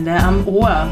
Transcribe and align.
Gemeinde 0.00 0.26
am 0.26 0.48
Ohr. 0.48 0.88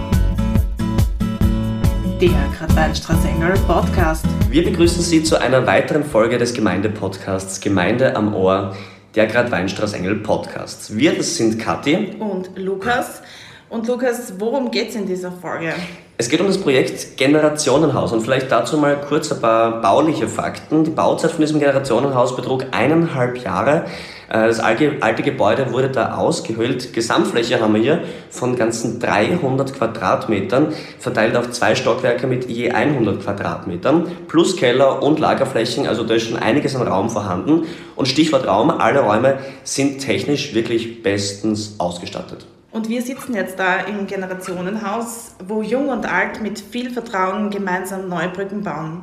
Der 2.21 2.29
Gradweinstraßengel 2.59 3.55
Podcast. 3.67 4.27
Wir 4.51 4.63
begrüßen 4.63 5.01
Sie 5.01 5.23
zu 5.23 5.41
einer 5.41 5.67
weiteren 5.67 6.05
Folge 6.05 6.37
des 6.37 6.53
Gemeindepodcasts 6.53 7.59
Gemeinde 7.63 8.15
am 8.15 8.35
Ohr, 8.35 8.77
der 9.15 9.27
Gradweinstraßengel 9.27 10.17
Podcast. 10.17 10.95
Wir, 10.95 11.15
das 11.15 11.39
sind 11.39 11.59
Kathi 11.59 12.17
und 12.19 12.51
Lukas. 12.59 13.23
Und 13.71 13.87
Lukas, 13.87 14.35
worum 14.39 14.71
geht 14.71 14.91
es 14.91 14.97
in 14.97 15.07
dieser 15.07 15.33
Folge? 15.33 15.73
Es 16.21 16.29
geht 16.29 16.41
um 16.41 16.49
das 16.49 16.59
Projekt 16.59 17.17
Generationenhaus 17.17 18.13
und 18.13 18.23
vielleicht 18.23 18.51
dazu 18.51 18.77
mal 18.77 19.01
kurz 19.01 19.31
ein 19.31 19.41
paar 19.41 19.81
bauliche 19.81 20.27
Fakten. 20.27 20.83
Die 20.83 20.91
Bauzeit 20.91 21.31
von 21.31 21.43
diesem 21.43 21.61
Generationenhaus 21.61 22.35
betrug 22.35 22.67
eineinhalb 22.73 23.39
Jahre. 23.45 23.85
Äh, 24.29 24.49
das 24.49 24.59
alte 24.59 25.23
Gebäude 25.23 25.73
wurde 25.73 25.91
da 25.91 26.17
ausgehöhlt. 26.17 26.93
Gesamtfläche 26.93 27.61
haben 27.61 27.75
wir 27.75 27.81
hier 27.81 28.03
von 28.31 28.57
ganzen 28.57 28.99
300 28.99 29.73
Quadratmetern, 29.75 30.75
verteilt 30.99 31.37
auf 31.37 31.53
zwei 31.53 31.77
Stockwerke 31.77 32.27
mit 32.27 32.51
je 32.51 32.73
100 32.73 33.23
Quadratmetern, 33.23 34.11
plus 34.27 34.57
Keller 34.57 35.01
und 35.01 35.21
Lagerflächen, 35.21 35.87
also 35.87 36.03
da 36.03 36.15
ist 36.15 36.27
schon 36.27 36.37
einiges 36.37 36.75
an 36.75 36.83
Raum 36.89 37.11
vorhanden. 37.11 37.69
Und 37.95 38.09
Stichwort 38.09 38.45
Raum, 38.45 38.71
alle 38.71 39.03
Räume 39.03 39.39
sind 39.63 40.01
technisch 40.01 40.53
wirklich 40.53 41.01
bestens 41.05 41.77
ausgestattet. 41.79 42.45
Und 42.79 42.89
wir 42.89 43.03
sitzen 43.03 43.35
jetzt 43.35 43.59
da 43.59 43.81
im 43.81 44.07
Generationenhaus, 44.07 45.35
wo 45.45 45.63
Jung 45.63 45.89
und 45.89 46.07
Alt 46.07 46.41
mit 46.41 46.61
viel 46.61 46.93
Vertrauen 46.93 47.51
gemeinsam 47.51 48.09
Neubrücken 48.09 48.63
bauen. 48.63 49.01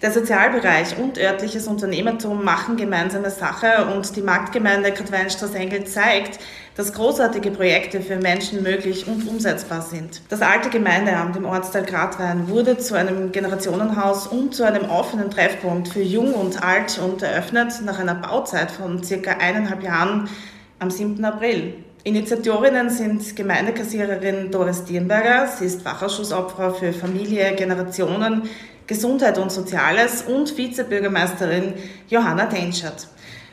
Der 0.00 0.12
Sozialbereich 0.12 0.96
und 0.98 1.18
örtliches 1.18 1.66
Unternehmertum 1.66 2.44
machen 2.44 2.76
gemeinsame 2.76 3.30
Sache 3.30 3.88
und 3.92 4.14
die 4.14 4.22
Marktgemeinde 4.22 4.92
Katweinstraße-Engel 4.92 5.82
zeigt, 5.86 6.38
dass 6.76 6.92
großartige 6.92 7.50
Projekte 7.50 8.02
für 8.02 8.18
Menschen 8.18 8.62
möglich 8.62 9.08
und 9.08 9.26
umsetzbar 9.26 9.82
sind. 9.82 10.22
Das 10.28 10.40
alte 10.40 10.70
Gemeindeamt 10.70 11.34
im 11.34 11.44
Ortsteil 11.44 11.86
Gradwein 11.86 12.48
wurde 12.48 12.78
zu 12.78 12.94
einem 12.94 13.32
Generationenhaus 13.32 14.28
und 14.28 14.54
zu 14.54 14.62
einem 14.62 14.88
offenen 14.88 15.32
Treffpunkt 15.32 15.88
für 15.88 16.02
Jung 16.02 16.34
und 16.34 16.62
Alt 16.62 17.00
und 17.04 17.20
eröffnet 17.22 17.72
nach 17.84 17.98
einer 17.98 18.14
Bauzeit 18.14 18.70
von 18.70 19.02
circa 19.02 19.32
eineinhalb 19.32 19.82
Jahren 19.82 20.30
am 20.78 20.92
7. 20.92 21.24
April. 21.24 21.74
Initiatorinnen 22.08 22.88
sind 22.88 23.36
Gemeindekassiererin 23.36 24.50
Doris 24.50 24.82
Dierenberger, 24.82 25.46
sie 25.46 25.66
ist 25.66 25.82
Fachausschussopfer 25.82 26.72
für 26.72 26.94
Familie, 26.94 27.54
Generationen, 27.54 28.48
Gesundheit 28.86 29.36
und 29.36 29.52
Soziales 29.52 30.22
und 30.22 30.56
Vizebürgermeisterin 30.56 31.74
Johanna 32.08 32.46
Denschert. 32.46 33.08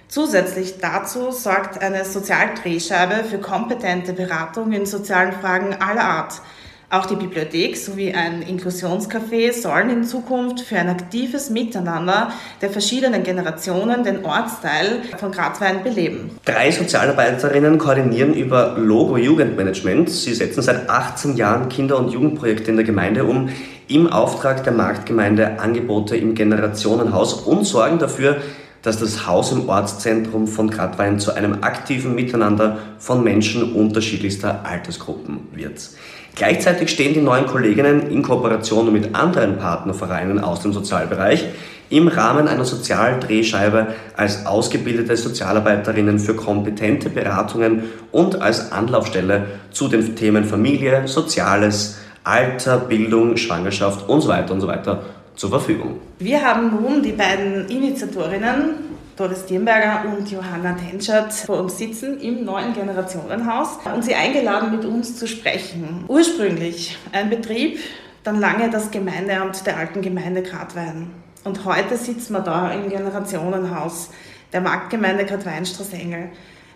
Zusätzlich 0.08 0.76
dazu 0.80 1.32
sorgt 1.32 1.82
eine 1.82 2.06
Sozialdrehscheibe 2.06 3.26
für 3.26 3.40
kompetente 3.40 4.14
Beratung 4.14 4.72
in 4.72 4.86
sozialen 4.86 5.34
Fragen 5.34 5.74
aller 5.74 6.06
Art– 6.06 6.42
auch 6.90 7.08
die 7.08 7.16
Bibliothek 7.16 7.76
sowie 7.76 8.14
ein 8.14 8.44
Inklusionscafé 8.44 9.52
sollen 9.54 9.90
in 9.90 10.04
Zukunft 10.04 10.62
für 10.62 10.78
ein 10.78 10.88
aktives 10.88 11.50
Miteinander 11.50 12.32
der 12.62 12.70
verschiedenen 12.70 13.24
Generationen 13.24 14.04
den 14.04 14.24
Ortsteil 14.24 15.02
von 15.18 15.32
Gradwein 15.32 15.84
beleben. 15.84 16.32
Drei 16.46 16.72
Sozialarbeiterinnen 16.72 17.80
koordinieren 17.80 18.34
über 18.34 18.76
Logo 18.78 19.18
Jugendmanagement. 19.18 20.10
Sie 20.10 20.34
setzen 20.34 20.62
seit 20.62 20.90
18 20.90 21.38
Jahren 21.38 21.70
Kinder- 21.70 21.98
und 21.98 22.12
Jugendprojekte 22.12 22.70
in 22.70 22.78
der 22.78 22.86
Gemeinde 22.86 23.26
um, 23.26 23.50
im 23.88 24.12
Auftrag 24.12 24.64
der 24.64 24.74
Marktgemeinde 24.74 25.60
Angebote 25.60 26.16
im 26.16 26.36
Generationenhaus 26.36 27.34
und 27.34 27.66
sorgen 27.66 28.00
dafür, 28.00 28.38
dass 28.86 29.00
das 29.00 29.26
Haus 29.26 29.52
im 29.52 29.68
Ortszentrum 29.68 30.48
von 30.48 30.70
Gradwein 30.70 31.20
zu 31.20 31.34
einem 31.34 31.64
aktiven 31.64 32.14
Miteinander 32.14 32.78
von 33.00 33.24
Menschen 33.24 33.74
unterschiedlichster 33.74 34.64
Altersgruppen 34.64 35.40
wird. 35.54 35.90
Gleichzeitig 36.36 36.90
stehen 36.90 37.16
die 37.16 37.22
neuen 37.22 37.48
Kolleginnen 37.48 38.12
in 38.12 38.22
Kooperation 38.22 38.94
mit 38.94 39.16
anderen 39.16 39.58
Partnervereinen 39.58 40.40
aus 40.40 40.62
dem 40.62 40.72
Sozialbereich 40.72 41.46
im 41.90 42.08
Rahmen 42.08 42.48
einer 42.48 42.66
Sozialdrehscheibe 42.66 43.88
als 44.16 44.46
ausgebildete 44.46 45.18
Sozialarbeiterinnen 45.18 46.20
für 46.20 46.36
kompetente 46.36 47.10
Beratungen 47.10 47.86
und 48.12 48.42
als 48.42 48.72
Anlaufstelle 48.72 49.46
zu 49.72 49.88
den 49.88 50.16
Themen 50.16 50.46
Familie, 50.46 51.08
Soziales, 51.08 51.98
Alter, 52.24 52.78
Bildung, 52.80 53.38
Schwangerschaft 53.38 54.08
und 54.10 54.22
so 54.22 54.28
weiter 54.28 54.54
und 54.54 54.62
so 54.62 54.68
weiter 54.68 55.04
zur 55.36 55.50
Verfügung. 55.50 56.00
Wir 56.20 56.42
haben 56.42 56.70
nun 56.70 57.04
die 57.04 57.12
beiden 57.12 57.68
Initiatorinnen 57.68 58.96
Doris 59.16 59.46
Dierenberger 59.46 60.10
und 60.10 60.30
Johanna 60.30 60.74
Tenschert 60.74 61.32
vor 61.32 61.62
uns 61.62 61.78
sitzen 61.78 62.20
im 62.20 62.44
neuen 62.44 62.74
Generationenhaus 62.74 63.80
und 63.94 64.04
sie 64.04 64.14
eingeladen, 64.14 64.72
mit 64.72 64.84
uns 64.84 65.18
zu 65.18 65.26
sprechen. 65.26 66.04
Ursprünglich 66.10 66.98
ein 67.14 67.30
Betrieb, 67.30 67.80
dann 68.26 68.42
lange 68.42 68.70
das 68.70 68.92
Gemeindeamt 68.92 69.66
der 69.66 69.78
alten 69.78 70.02
Gemeinde 70.02 70.44
Gradwein. 70.44 71.12
Und 71.46 71.64
heute 71.64 71.96
sitzen 71.96 72.34
wir 72.34 72.42
da 72.42 72.72
im 72.72 72.90
Generationenhaus 72.90 74.10
der 74.52 74.60
Marktgemeinde 74.60 75.24
Gradweinstraße-Engel. 75.24 76.32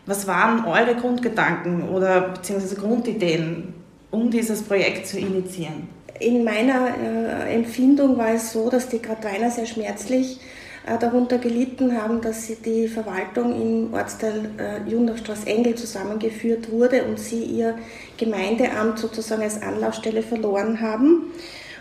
Was 0.05 0.25
waren 0.25 0.63
eure 0.63 0.95
Grundgedanken 0.95 1.89
oder 1.89 2.21
beziehungsweise 2.21 2.75
Grundideen, 2.75 3.73
um 4.11 4.31
dieses 4.31 4.61
Projekt 4.61 5.07
zu 5.07 5.19
initiieren? 5.19 5.89
In 6.19 6.43
meiner 6.43 6.95
äh, 6.97 7.55
Empfindung 7.55 8.17
war 8.17 8.33
es 8.33 8.51
so, 8.51 8.69
dass 8.69 8.89
die 8.89 9.01
Gradweiner 9.01 9.49
sehr 9.51 9.65
schmerzlich 9.65 10.39
äh, 10.85 10.97
darunter 10.97 11.37
gelitten 11.37 11.95
haben, 11.95 12.19
dass 12.19 12.45
sie 12.47 12.55
die 12.55 12.87
Verwaltung 12.87 13.53
im 13.59 13.93
Ortsteil 13.93 14.49
äh, 14.57 14.89
Jundachstraße 14.89 15.47
Engel 15.47 15.75
zusammengeführt 15.75 16.71
wurde 16.71 17.05
und 17.05 17.19
sie 17.19 17.43
ihr 17.43 17.77
Gemeindeamt 18.17 18.99
sozusagen 18.99 19.43
als 19.43 19.61
Anlaufstelle 19.61 20.21
verloren 20.21 20.81
haben. 20.81 21.31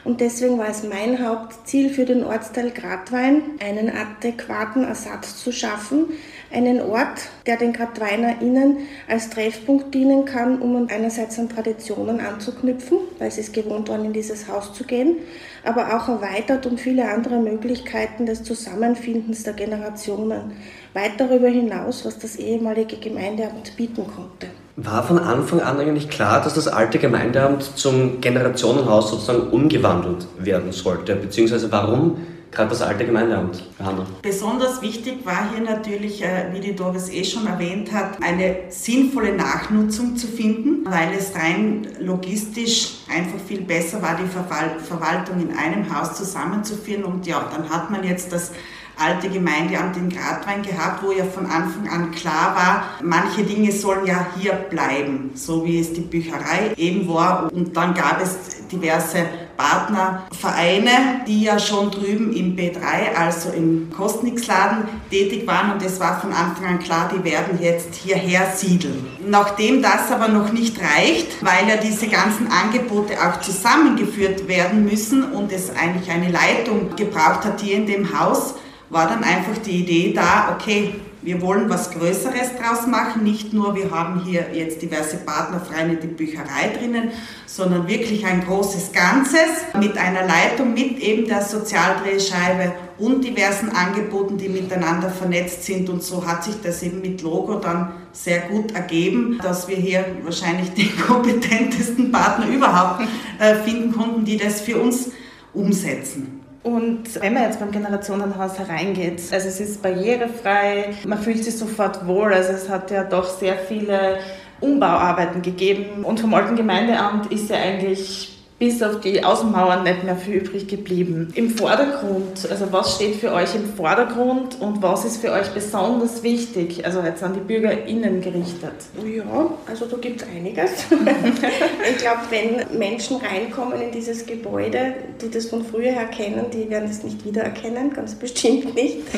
Und 0.05 0.21
deswegen 0.21 0.59
war 0.59 0.69
es 0.69 0.83
mein 0.83 1.25
Hauptziel 1.27 1.91
für 1.91 2.05
den 2.05 2.25
Ortsteil 2.25 2.71
Gradwein, 2.71 3.43
einen 3.61 3.91
adäquaten 3.91 4.85
Ersatz 4.85 5.43
zu 5.43 5.53
schaffen, 5.53 6.07
einen 6.51 6.81
Ort, 6.81 7.29
der 7.47 7.57
den 7.57 7.73
GradweinerInnen 7.73 8.79
als 9.09 9.29
Treffpunkt 9.31 9.95
dienen 9.95 10.25
kann, 10.25 10.61
um 10.63 10.89
einerseits 10.89 11.39
an 11.39 11.49
Traditionen 11.49 12.21
anzuknüpfen, 12.21 12.99
weil 13.19 13.31
sie 13.31 13.43
es 13.43 13.53
gewohnt 13.53 13.89
waren, 13.89 14.05
in 14.05 14.13
dieses 14.13 14.49
Haus 14.49 14.73
zu 14.73 14.85
gehen, 14.85 15.17
aber 15.65 15.97
auch 15.97 16.09
erweitert 16.09 16.65
um 16.67 16.79
viele 16.79 17.11
andere 17.11 17.41
Möglichkeiten 17.41 18.25
des 18.25 18.43
Zusammenfindens 18.45 19.43
der 19.43 19.55
Generationen, 19.55 20.53
weit 20.95 21.19
darüber 21.19 21.49
hinaus, 21.49 22.05
was 22.05 22.19
das 22.19 22.37
ehemalige 22.37 22.97
Gemeindeamt 22.97 23.77
bieten 23.77 24.07
konnte. 24.07 24.49
War 24.81 25.03
von 25.03 25.19
Anfang 25.19 25.61
an 25.61 25.81
eigentlich 25.81 26.09
klar, 26.09 26.41
dass 26.41 26.55
das 26.55 26.69
alte 26.69 27.01
Gemeindeamt 27.01 27.65
zum 27.65 28.21
Generationenhaus 28.21 29.11
sozusagen 29.11 29.51
umgewandelt 29.51 30.29
werden 30.39 30.71
sollte, 30.71 31.17
beziehungsweise 31.17 31.73
warum 31.73 32.19
gerade 32.53 32.71
das 32.71 32.83
alte 32.83 33.05
Gemeindeamt, 33.05 33.69
Hanna. 33.83 34.07
Besonders 34.23 34.81
wichtig 34.81 35.27
war 35.27 35.51
hier 35.53 35.65
natürlich, 35.65 36.23
äh, 36.23 36.47
wie 36.53 36.61
die 36.61 36.77
Doris 36.77 37.09
eh 37.11 37.25
schon 37.25 37.49
erwähnt 37.49 37.93
hat, 37.93 38.23
eine 38.23 38.57
sinnvolle 38.69 39.35
Nachnutzung 39.35 40.17
zu 40.17 40.29
finden, 40.29 40.85
weil 40.85 41.13
es 41.19 41.35
rein 41.35 41.89
logistisch 41.99 42.99
einfach 43.13 43.39
viel 43.47 43.63
besser 43.63 44.01
war, 44.01 44.17
die 44.17 44.29
Verwaltung 44.29 45.41
in 45.41 45.57
einem 45.57 45.93
Haus 45.93 46.15
zusammenzuführen. 46.15 47.03
Und 47.03 47.27
ja, 47.27 47.45
dann 47.53 47.69
hat 47.69 47.91
man 47.91 48.05
jetzt 48.05 48.33
das 48.33 48.53
alte 48.99 49.29
Gemeindeamt 49.29 49.97
in 49.97 50.09
Gradwein 50.09 50.63
gehabt, 50.63 51.03
wo 51.03 51.13
ja 51.13 51.25
von 51.25 51.47
Anfang 51.47 51.89
an 51.89 52.11
klar 52.11 52.55
war, 52.55 52.85
manche 53.03 53.43
Dinge 53.45 53.73
sollen 53.73 54.07
ja 54.07 54.27
hier 54.39 54.53
bleiben, 54.53 55.31
so 55.35 55.65
wie 55.65 55.81
es 55.81 55.93
die 55.93 56.01
Bücherei 56.01 56.73
eben 56.77 57.09
war. 57.09 57.51
Und 57.53 57.77
dann 57.77 57.95
gab 57.95 58.21
es 58.23 58.67
diverse 58.71 59.27
Partnervereine, 59.59 61.25
die 61.27 61.43
ja 61.43 61.59
schon 61.59 61.91
drüben 61.91 62.33
im 62.33 62.55
B3, 62.55 63.17
also 63.17 63.51
im 63.51 63.91
Kostnixladen, 63.91 64.85
tätig 65.11 65.47
waren 65.49 65.73
und 65.73 65.83
es 65.83 65.99
war 65.99 66.21
von 66.21 66.33
Anfang 66.33 66.67
an 66.67 66.79
klar, 66.79 67.11
die 67.13 67.25
werden 67.25 67.59
jetzt 67.61 67.97
hierher 67.97 68.53
siedeln. 68.55 69.05
Nachdem 69.27 69.83
das 69.83 70.13
aber 70.13 70.29
noch 70.29 70.53
nicht 70.53 70.79
reicht, 70.81 71.45
weil 71.45 71.69
ja 71.69 71.77
diese 71.77 72.07
ganzen 72.07 72.49
Angebote 72.53 73.15
auch 73.15 73.41
zusammengeführt 73.41 74.47
werden 74.47 74.85
müssen 74.85 75.25
und 75.33 75.51
es 75.51 75.71
eigentlich 75.71 76.11
eine 76.11 76.31
Leitung 76.31 76.95
gebraucht 76.95 77.45
hat 77.45 77.61
hier 77.61 77.77
in 77.77 77.87
dem 77.87 78.19
Haus, 78.19 78.55
war 78.91 79.09
dann 79.09 79.25
einfach 79.25 79.59
die 79.65 79.83
Idee 79.83 80.13
da, 80.15 80.57
okay, 80.57 80.95
wir 81.21 81.43
wollen 81.43 81.69
was 81.69 81.91
Größeres 81.91 82.53
draus 82.59 82.87
machen. 82.87 83.25
Nicht 83.25 83.53
nur, 83.53 83.75
wir 83.75 83.91
haben 83.91 84.25
hier 84.25 84.47
jetzt 84.55 84.81
diverse 84.81 85.17
Partnervereine, 85.17 85.97
die 85.97 86.07
Bücherei 86.07 86.69
drinnen, 86.79 87.11
sondern 87.45 87.89
wirklich 87.89 88.25
ein 88.25 88.45
großes 88.45 88.93
Ganzes 88.93 89.49
mit 89.79 89.99
einer 89.99 90.27
Leitung, 90.27 90.75
mit 90.75 91.01
eben 91.01 91.27
der 91.27 91.43
Sozialdrehscheibe 91.43 92.73
und 92.99 93.25
diversen 93.25 93.71
Angeboten, 93.71 94.39
die 94.39 94.49
miteinander 94.49 95.11
vernetzt 95.11 95.65
sind. 95.65 95.91
Und 95.91 96.03
so 96.03 96.25
hat 96.25 96.45
sich 96.45 96.55
das 96.63 96.83
eben 96.83 97.01
mit 97.01 97.21
Logo 97.21 97.57
dann 97.57 97.93
sehr 98.13 98.41
gut 98.43 98.75
ergeben, 98.75 99.39
dass 99.43 99.69
wir 99.69 99.77
hier 99.77 100.05
wahrscheinlich 100.23 100.71
den 100.71 100.97
kompetentesten 101.07 102.13
Partner 102.13 102.47
überhaupt 102.49 103.03
äh, 103.39 103.57
finden 103.57 103.93
konnten, 103.93 104.25
die 104.25 104.37
das 104.37 104.61
für 104.61 104.79
uns 104.79 105.11
umsetzen. 105.53 106.38
Und 106.69 107.21
wenn 107.23 107.33
man 107.33 107.45
jetzt 107.45 107.61
beim 107.61 107.71
Generationenhaus 107.71 108.59
hereingeht, 108.59 109.23
also 109.33 109.49
es 109.49 109.59
ist 109.59 109.83
barrierefrei, 109.83 110.95
man 111.07 111.19
fühlt 111.19 111.43
sich 111.43 111.57
sofort 111.57 112.07
wohl, 112.07 112.31
also 112.35 112.53
es 112.53 112.69
hat 112.69 112.91
ja 112.91 113.05
doch 113.05 113.27
sehr 113.27 113.57
viele 113.57 114.19
Umbauarbeiten 114.61 115.41
gegeben. 115.41 116.05
Und 116.05 116.21
vom 116.21 116.35
alten 116.35 116.57
Gemeindeamt 116.57 117.33
ist 117.33 117.49
ja 117.49 117.57
eigentlich 117.57 118.38
bis 118.59 118.83
auf 118.83 119.01
die 119.01 119.23
Außenmauern 119.23 119.85
nicht 119.85 120.03
mehr 120.03 120.17
viel 120.17 120.37
übrig 120.37 120.67
geblieben. 120.67 121.33
Im 121.35 121.51
Vordergrund, 121.51 122.49
also 122.51 122.73
was 122.73 122.97
steht 122.97 123.17
für 123.17 123.33
euch 123.33 123.55
im 123.55 123.73
Vordergrund 123.75 124.61
und 124.61 124.83
was 124.83 125.05
ist 125.05 125.19
für 125.19 125.31
euch 125.31 125.49
besonders 125.51 126.25
wichtig, 126.25 126.85
also 126.85 127.01
jetzt 127.01 127.23
an 127.23 127.35
die 127.35 127.41
BürgerInnen 127.41 128.21
gerichtet? 128.21 128.73
Ja, 129.05 129.53
also 129.67 129.87
da 129.87 129.97
gibt 129.99 130.23
es 130.23 130.29
einiges. 130.29 130.71
ich 130.91 131.99
glaube, 131.99 132.21
wenn 132.31 132.79
Menschen 132.79 133.19
reinkommen 133.19 133.81
in 133.81 133.93
dieses 133.93 134.27
Gebäude, 134.27 134.95
die 135.23 135.31
das 135.31 135.47
von 135.47 135.65
früher 135.65 135.93
her 135.93 136.07
kennen, 136.07 136.47
die 136.53 136.69
werden 136.69 136.91
es 136.91 137.05
nicht 137.05 137.25
wiedererkennen, 137.25 137.93
ganz 137.93 138.15
bestimmt 138.15 138.75
nicht. 138.75 138.99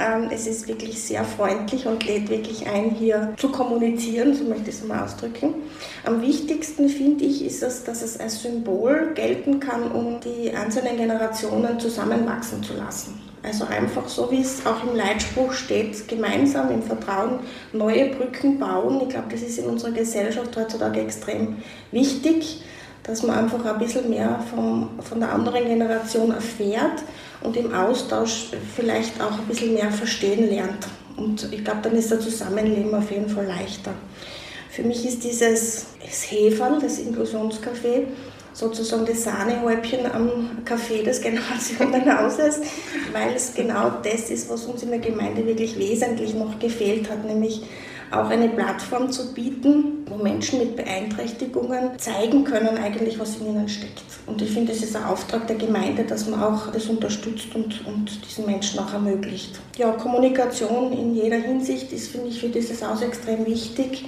Ähm, 0.00 0.28
es 0.30 0.46
ist 0.46 0.68
wirklich 0.68 1.02
sehr 1.02 1.24
freundlich 1.24 1.84
und 1.86 2.06
lädt 2.06 2.30
wirklich 2.30 2.68
ein, 2.68 2.90
hier 2.90 3.34
zu 3.36 3.48
kommunizieren, 3.48 4.32
so 4.32 4.44
möchte 4.44 4.70
ich 4.70 4.76
es 4.76 4.84
mal 4.84 5.02
ausdrücken. 5.02 5.54
Am 6.04 6.22
wichtigsten 6.22 6.88
finde 6.88 7.24
ich, 7.24 7.44
ist 7.44 7.64
es, 7.64 7.82
dass 7.82 8.02
es 8.02 8.20
als 8.20 8.40
Symbol 8.40 8.77
Symbol 8.78 9.12
gelten 9.14 9.58
kann, 9.60 9.90
um 9.90 10.20
die 10.20 10.52
einzelnen 10.54 10.96
Generationen 10.96 11.78
zusammenwachsen 11.80 12.62
zu 12.62 12.74
lassen. 12.74 13.20
Also 13.42 13.64
einfach 13.64 14.08
so, 14.08 14.30
wie 14.30 14.40
es 14.40 14.64
auch 14.66 14.84
im 14.84 14.96
Leitspruch 14.96 15.52
steht, 15.52 16.06
gemeinsam 16.08 16.70
im 16.70 16.82
Vertrauen 16.82 17.40
neue 17.72 18.10
Brücken 18.10 18.58
bauen. 18.58 19.00
Ich 19.02 19.08
glaube, 19.10 19.28
das 19.30 19.42
ist 19.42 19.58
in 19.58 19.66
unserer 19.66 19.92
Gesellschaft 19.92 20.56
heutzutage 20.56 21.00
extrem 21.00 21.56
wichtig, 21.92 22.62
dass 23.02 23.22
man 23.22 23.38
einfach 23.38 23.64
ein 23.64 23.78
bisschen 23.78 24.10
mehr 24.10 24.40
vom, 24.54 24.90
von 25.00 25.20
der 25.20 25.32
anderen 25.32 25.64
Generation 25.64 26.32
erfährt 26.32 27.02
und 27.42 27.56
im 27.56 27.72
Austausch 27.72 28.50
vielleicht 28.76 29.20
auch 29.20 29.38
ein 29.38 29.46
bisschen 29.46 29.74
mehr 29.74 29.90
verstehen 29.90 30.48
lernt. 30.48 30.86
Und 31.16 31.52
ich 31.52 31.64
glaube, 31.64 31.80
dann 31.82 31.94
ist 31.94 32.12
das 32.12 32.22
Zusammenleben 32.22 32.94
auf 32.94 33.10
jeden 33.10 33.28
Fall 33.28 33.46
leichter. 33.46 33.92
Für 34.70 34.82
mich 34.82 35.06
ist 35.06 35.24
dieses 35.24 35.86
Heferl, 35.98 36.78
das 36.80 36.98
Inklusionscafé, 36.98 38.04
sozusagen 38.58 39.06
das 39.06 39.22
Sahnehäubchen 39.22 40.10
am 40.12 40.64
Kaffee 40.64 41.04
des 41.04 41.20
Generationenhauses, 41.20 42.60
weil 43.12 43.34
es 43.36 43.54
genau 43.54 43.90
das 44.02 44.30
ist, 44.30 44.50
was 44.50 44.64
uns 44.64 44.82
in 44.82 44.90
der 44.90 44.98
Gemeinde 44.98 45.46
wirklich 45.46 45.78
wesentlich 45.78 46.34
noch 46.34 46.58
gefehlt 46.58 47.08
hat, 47.08 47.24
nämlich 47.24 47.62
auch 48.10 48.30
eine 48.30 48.48
Plattform 48.48 49.12
zu 49.12 49.32
bieten, 49.34 50.06
wo 50.06 50.16
Menschen 50.16 50.58
mit 50.58 50.76
Beeinträchtigungen 50.76 51.98
zeigen 51.98 52.42
können 52.44 52.78
eigentlich, 52.78 53.20
was 53.20 53.36
in 53.36 53.48
ihnen 53.48 53.68
steckt. 53.68 54.02
Und 54.26 54.42
ich 54.42 54.50
finde, 54.50 54.72
es 54.72 54.82
ist 54.82 54.96
ein 54.96 55.04
Auftrag 55.04 55.46
der 55.46 55.56
Gemeinde, 55.56 56.04
dass 56.04 56.26
man 56.26 56.42
auch 56.42 56.72
das 56.72 56.86
unterstützt 56.86 57.54
und, 57.54 57.86
und 57.86 58.24
diesen 58.26 58.46
Menschen 58.46 58.80
auch 58.80 58.92
ermöglicht. 58.92 59.60
Ja, 59.76 59.92
Kommunikation 59.92 60.92
in 60.92 61.14
jeder 61.14 61.36
Hinsicht 61.36 61.92
ist, 61.92 62.08
finde 62.08 62.28
ich, 62.28 62.40
für 62.40 62.48
dieses 62.48 62.82
Haus 62.82 63.02
extrem 63.02 63.46
wichtig, 63.46 64.06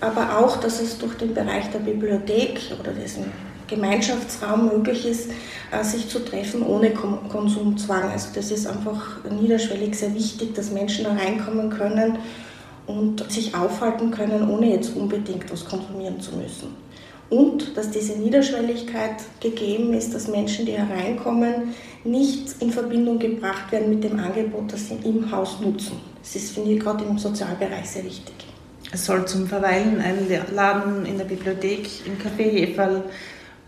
aber 0.00 0.38
auch, 0.38 0.56
dass 0.56 0.80
es 0.80 0.98
durch 0.98 1.14
den 1.14 1.34
Bereich 1.34 1.70
der 1.70 1.80
Bibliothek 1.80 2.60
oder 2.80 2.92
dessen 2.92 3.30
Gemeinschaftsraum 3.68 4.66
möglich 4.66 5.06
ist, 5.06 5.30
äh, 5.70 5.82
sich 5.82 6.08
zu 6.08 6.24
treffen 6.24 6.62
ohne 6.62 6.90
Konsumzwang. 6.90 8.10
Also 8.10 8.28
das 8.34 8.50
ist 8.50 8.66
einfach 8.66 9.24
niederschwellig 9.30 9.94
sehr 9.94 10.14
wichtig, 10.14 10.54
dass 10.54 10.70
Menschen 10.70 11.04
da 11.04 11.12
reinkommen 11.12 11.70
können 11.70 12.18
und 12.86 13.30
sich 13.30 13.54
aufhalten 13.54 14.10
können, 14.10 14.48
ohne 14.50 14.74
jetzt 14.74 14.94
unbedingt 14.94 15.50
was 15.50 15.64
konsumieren 15.64 16.20
zu 16.20 16.36
müssen. 16.36 16.84
Und 17.30 17.76
dass 17.76 17.90
diese 17.90 18.18
Niederschwelligkeit 18.18 19.16
gegeben 19.40 19.94
ist, 19.94 20.14
dass 20.14 20.28
Menschen, 20.28 20.66
die 20.66 20.72
hereinkommen, 20.72 21.74
nicht 22.04 22.60
in 22.60 22.70
Verbindung 22.70 23.18
gebracht 23.18 23.72
werden 23.72 23.88
mit 23.88 24.04
dem 24.04 24.18
Angebot, 24.20 24.72
das 24.72 24.88
sie 24.88 24.98
im 25.04 25.30
Haus 25.32 25.58
nutzen. 25.60 25.98
Das 26.22 26.36
ist, 26.36 26.52
finde 26.52 26.72
ich, 26.72 26.80
gerade 26.80 27.04
im 27.04 27.18
Sozialbereich 27.18 27.88
sehr 27.88 28.04
wichtig. 28.04 28.34
Es 28.92 29.06
soll 29.06 29.26
zum 29.26 29.46
Verweilen 29.46 30.00
einladen 30.00 31.06
in 31.06 31.18
der 31.18 31.24
Bibliothek, 31.24 31.88
im 32.06 32.18
Café 32.18 32.50
Heferl, 32.50 33.02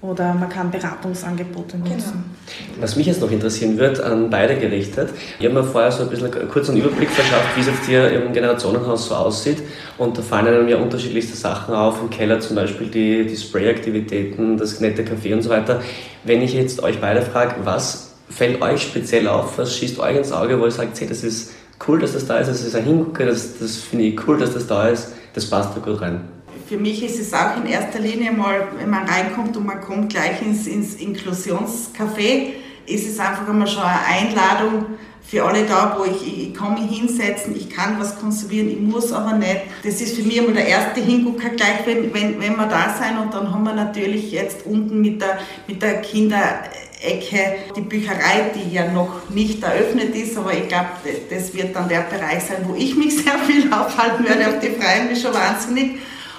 oder 0.03 0.35
man 0.35 0.49
kann 0.49 0.71
Beratungsangebote 0.71 1.79
nutzen. 1.79 2.25
Genau. 2.47 2.83
Was 2.83 2.97
mich 2.97 3.07
jetzt 3.07 3.21
noch 3.21 3.31
interessieren 3.31 3.79
wird, 3.79 3.99
an 4.01 4.29
beide 4.29 4.57
gerichtet. 4.57 5.11
Ich 5.39 5.47
habe 5.47 5.55
mir 5.55 5.65
vorher 5.65 5.91
so 5.91 6.03
ein 6.03 6.11
bisschen 6.11 6.31
kurz 6.49 6.69
einen 6.69 6.79
Überblick 6.79 7.09
verschafft, 7.11 7.57
wie 7.57 7.61
es 7.61 7.67
jetzt 7.67 7.87
hier 7.87 8.11
im 8.11 8.33
Generationenhaus 8.33 9.09
so 9.09 9.15
aussieht. 9.15 9.63
Und 9.97 10.19
da 10.19 10.23
fallen 10.23 10.49
einem 10.49 10.69
ja 10.69 10.77
unterschiedlichste 10.77 11.37
Sachen 11.37 11.75
auf. 11.75 12.01
Im 12.03 12.11
Keller 12.11 12.41
zum 12.41 12.57
Beispiel 12.57 12.89
die, 12.89 13.27
die 13.27 13.37
Spray-Aktivitäten, 13.37 14.59
das 14.59 14.81
nette 14.81 15.03
Café 15.03 15.33
und 15.33 15.43
so 15.43 15.51
weiter. 15.51 15.81
Wenn 16.25 16.43
ich 16.43 16.53
jetzt 16.53 16.83
euch 16.83 17.01
beide 17.01 17.23
frage, 17.23 17.55
was 17.65 18.15
fällt 18.29 18.61
euch 18.61 18.83
speziell 18.83 19.27
auf? 19.29 19.57
Was 19.57 19.75
schießt 19.75 19.99
euch 19.99 20.17
ins 20.17 20.31
Auge, 20.31 20.61
wo 20.61 20.67
ihr 20.67 20.71
sagt, 20.71 21.01
hey, 21.01 21.09
das 21.09 21.25
ist 21.25 21.53
cool, 21.89 21.99
dass 21.99 22.13
das 22.13 22.27
da 22.27 22.39
ist, 22.39 22.49
das 22.49 22.63
ist 22.63 22.77
ein 22.77 22.85
Hingucker, 22.85 23.27
das, 23.27 23.59
das 23.59 23.77
finde 23.77 24.07
ich 24.07 24.29
cool, 24.29 24.39
dass 24.39 24.55
das 24.55 24.67
da 24.67 24.89
ist, 24.89 25.13
das 25.35 25.49
passt 25.49 25.77
da 25.77 25.81
gut 25.81 26.01
rein 26.01 26.36
für 26.69 26.77
mich 26.77 27.03
ist 27.03 27.21
es 27.21 27.33
auch 27.33 27.57
in 27.57 27.67
erster 27.67 28.01
Linie 28.01 28.33
mal, 28.33 28.69
wenn 28.79 28.91
man 28.91 29.09
reinkommt 29.09 29.57
und 29.57 29.67
man 29.67 29.81
kommt 29.81 30.11
gleich 30.11 30.43
ins, 30.43 30.67
ins 30.67 30.97
Inklusionscafé, 30.97 32.53
ist 32.87 33.09
es 33.09 33.19
einfach 33.19 33.49
immer 33.49 33.67
schon 33.67 33.83
eine 33.83 34.05
Einladung 34.07 34.87
für 35.29 35.45
alle 35.45 35.65
da, 35.65 35.97
wo 35.99 36.05
ich, 36.05 36.51
ich 36.51 36.55
kann 36.55 36.75
mich 36.75 36.99
hinsetzen, 36.99 37.57
ich 37.57 37.69
kann 37.69 37.99
was 37.99 38.19
konsumieren, 38.19 38.71
ich 38.71 38.81
muss 38.81 39.13
aber 39.13 39.33
nicht. 39.33 39.63
Das 39.83 40.01
ist 40.01 40.17
für 40.17 40.23
mich 40.23 40.37
immer 40.37 40.53
der 40.53 40.69
erste 40.69 41.01
Hingucker 41.01 41.51
gleich, 41.51 41.85
wenn, 41.85 42.15
wenn, 42.15 42.41
wenn 42.41 42.57
wir 42.57 42.67
da 42.67 42.95
sein 42.97 43.19
und 43.19 43.35
dann 43.35 43.53
haben 43.53 43.65
wir 43.65 43.75
natürlich 43.75 44.31
jetzt 44.31 44.65
unten 44.65 45.01
mit 45.01 45.21
der, 45.21 45.39
mit 45.67 45.83
der 45.83 46.01
Kinderecke 46.01 47.57
die 47.77 47.81
Bücherei, 47.81 48.53
die 48.55 48.73
ja 48.73 48.91
noch 48.93 49.29
nicht 49.31 49.65
eröffnet 49.65 50.15
ist, 50.15 50.39
aber 50.39 50.53
ich 50.53 50.69
glaube, 50.69 50.91
das 51.29 51.53
wird 51.55 51.75
dann 51.75 51.89
der 51.89 52.03
Bereich 52.03 52.45
sein, 52.45 52.59
wo 52.65 52.77
ich 52.77 52.95
mich 52.97 53.17
sehr 53.25 53.39
viel 53.41 53.73
aufhalten 53.73 54.25
werde, 54.25 54.47
auf 54.47 54.61
die 54.61 54.71
freuen 54.71 55.09
mich 55.09 55.21
schon 55.21 55.35
wahnsinnig. 55.35 55.99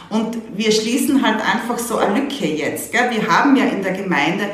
Und 0.09 0.37
wir 0.55 0.71
schließen 0.71 1.25
halt 1.25 1.39
einfach 1.41 1.77
so 1.77 1.97
eine 1.97 2.21
Lücke 2.21 2.45
jetzt. 2.45 2.91
Gell? 2.91 3.09
Wir 3.11 3.27
haben 3.27 3.55
ja 3.55 3.65
in 3.65 3.83
der 3.83 3.93
Gemeinde 3.93 4.45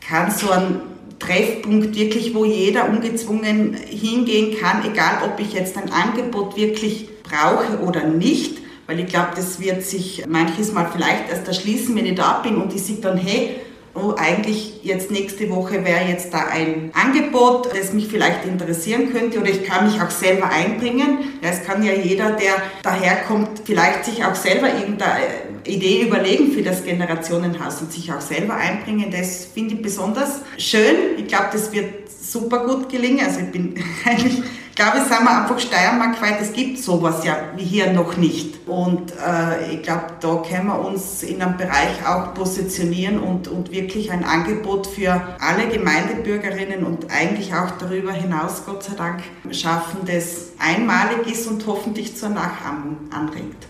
keinen 0.00 0.30
so 0.30 0.50
einen 0.50 0.80
Treffpunkt 1.18 1.94
wirklich, 1.94 2.34
wo 2.34 2.44
jeder 2.44 2.88
ungezwungen 2.88 3.74
hingehen 3.74 4.56
kann, 4.58 4.84
egal 4.90 5.18
ob 5.24 5.38
ich 5.38 5.52
jetzt 5.52 5.76
ein 5.76 5.92
Angebot 5.92 6.56
wirklich 6.56 7.08
brauche 7.22 7.78
oder 7.80 8.04
nicht. 8.04 8.58
Weil 8.86 9.00
ich 9.00 9.06
glaube, 9.06 9.30
das 9.36 9.60
wird 9.60 9.84
sich 9.84 10.24
manches 10.26 10.72
Mal 10.72 10.90
vielleicht 10.92 11.30
erst 11.30 11.46
erschließen, 11.46 11.94
wenn 11.94 12.06
ich 12.06 12.16
da 12.16 12.40
bin 12.40 12.56
und 12.56 12.74
ich 12.74 12.82
sehe 12.82 12.96
dann, 12.96 13.16
hey, 13.16 13.60
oh, 13.94 14.14
eigentlich 14.16 14.82
jetzt 14.82 15.10
nächste 15.10 15.50
Woche 15.50 15.84
wäre 15.84 16.04
jetzt 16.08 16.32
da 16.32 16.46
ein 16.46 16.90
Angebot, 16.94 17.70
das 17.74 17.92
mich 17.92 18.08
vielleicht 18.08 18.44
interessieren 18.44 19.12
könnte 19.12 19.40
oder 19.40 19.50
ich 19.50 19.64
kann 19.64 19.86
mich 19.86 20.00
auch 20.00 20.10
selber 20.10 20.48
einbringen. 20.48 21.18
Ja, 21.42 21.50
es 21.50 21.64
kann 21.64 21.82
ja 21.82 21.92
jeder, 21.92 22.32
der 22.32 22.54
daherkommt, 22.82 23.62
vielleicht 23.64 24.04
sich 24.04 24.24
auch 24.24 24.34
selber 24.34 24.68
irgendeine 24.68 25.24
Idee 25.64 26.02
überlegen 26.02 26.52
für 26.52 26.62
das 26.62 26.84
Generationenhaus 26.84 27.80
und 27.80 27.92
sich 27.92 28.12
auch 28.12 28.20
selber 28.20 28.54
einbringen. 28.54 29.10
Das 29.10 29.46
finde 29.46 29.74
ich 29.74 29.82
besonders 29.82 30.40
schön. 30.56 31.18
Ich 31.18 31.26
glaube, 31.26 31.48
das 31.52 31.72
wird 31.72 32.10
super 32.10 32.66
gut 32.66 32.88
gelingen. 32.88 33.24
Also 33.24 33.40
ich 33.40 33.50
bin 33.50 33.74
eigentlich 34.04 34.42
glaube, 34.74 34.98
es 34.98 35.08
sind 35.08 35.24
wir 35.24 35.42
einfach 35.42 35.58
steiermarkweit, 35.58 36.40
es 36.40 36.52
gibt 36.52 36.78
sowas 36.78 37.24
ja 37.24 37.36
wie 37.56 37.64
hier 37.64 37.92
noch 37.92 38.16
nicht. 38.16 38.66
Und 38.68 39.12
äh, 39.12 39.74
ich 39.74 39.82
glaube, 39.82 40.04
da 40.20 40.42
können 40.48 40.66
wir 40.66 40.84
uns 40.84 41.22
in 41.22 41.42
einem 41.42 41.56
Bereich 41.56 42.06
auch 42.06 42.34
positionieren 42.34 43.18
und, 43.20 43.48
und 43.48 43.72
wirklich 43.72 44.12
ein 44.12 44.24
Angebot 44.24 44.86
für 44.86 45.20
alle 45.40 45.68
Gemeindebürgerinnen 45.68 46.84
und 46.84 47.10
eigentlich 47.10 47.54
auch 47.54 47.72
darüber 47.78 48.12
hinaus, 48.12 48.64
Gott 48.66 48.82
sei 48.82 48.94
Dank, 48.94 49.22
schaffen, 49.50 50.00
das 50.06 50.52
einmalig 50.58 51.26
ist 51.26 51.46
und 51.48 51.66
hoffentlich 51.66 52.16
zur 52.16 52.28
Nachahmung 52.28 52.96
anregt. 53.10 53.69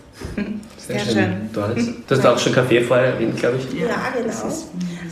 Sehr, 0.77 0.99
Sehr 0.99 1.13
schön. 1.13 1.49
schön. 1.53 2.03
Du 2.07 2.15
hast 2.15 2.25
auch 2.25 2.39
schon 2.39 2.53
Kaffee 2.53 2.81
vorher 2.81 3.13
erwähnt, 3.13 3.37
glaube 3.37 3.57
ich. 3.57 3.79
Ja, 3.79 3.87
ja 3.87 4.13
genau. 4.15 4.31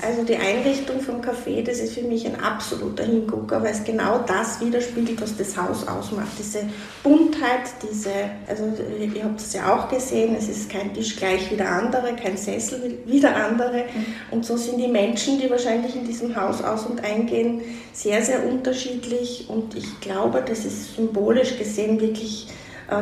Also 0.02 0.24
die 0.24 0.36
Einrichtung 0.36 1.02
vom 1.02 1.22
Café, 1.22 1.62
das 1.62 1.80
ist 1.80 1.94
für 1.94 2.04
mich 2.04 2.26
ein 2.26 2.40
absoluter 2.40 3.04
Hingucker, 3.04 3.62
weil 3.62 3.74
es 3.74 3.84
genau 3.84 4.24
das 4.26 4.62
widerspiegelt, 4.62 5.22
was 5.22 5.36
das 5.36 5.58
Haus 5.58 5.86
ausmacht. 5.88 6.30
Diese 6.40 6.60
Buntheit, 7.04 7.70
diese, 7.84 8.10
also 8.48 8.72
ihr 8.98 9.24
habt 9.24 9.42
es 9.42 9.54
ja 9.54 9.76
auch 9.76 9.90
gesehen, 9.90 10.36
es 10.38 10.48
ist 10.48 10.70
kein 10.70 10.94
Tisch 10.94 11.18
gleich 11.18 11.52
wie 11.52 11.58
der 11.58 11.70
andere, 11.70 12.16
kein 12.16 12.38
Sessel 12.38 12.98
wie 13.06 13.20
der 13.20 13.36
andere. 13.36 13.84
Mhm. 13.94 14.06
Und 14.32 14.46
so 14.46 14.56
sind 14.56 14.78
die 14.78 14.88
Menschen, 14.88 15.40
die 15.40 15.50
wahrscheinlich 15.50 15.94
in 15.96 16.06
diesem 16.06 16.34
Haus 16.34 16.64
aus 16.64 16.86
und 16.86 17.04
eingehen, 17.04 17.62
sehr, 17.92 18.24
sehr 18.24 18.46
unterschiedlich. 18.48 19.48
Und 19.50 19.76
ich 19.76 20.00
glaube, 20.00 20.44
das 20.48 20.64
ist 20.64 20.96
symbolisch 20.96 21.58
gesehen 21.58 22.00
wirklich 22.00 22.48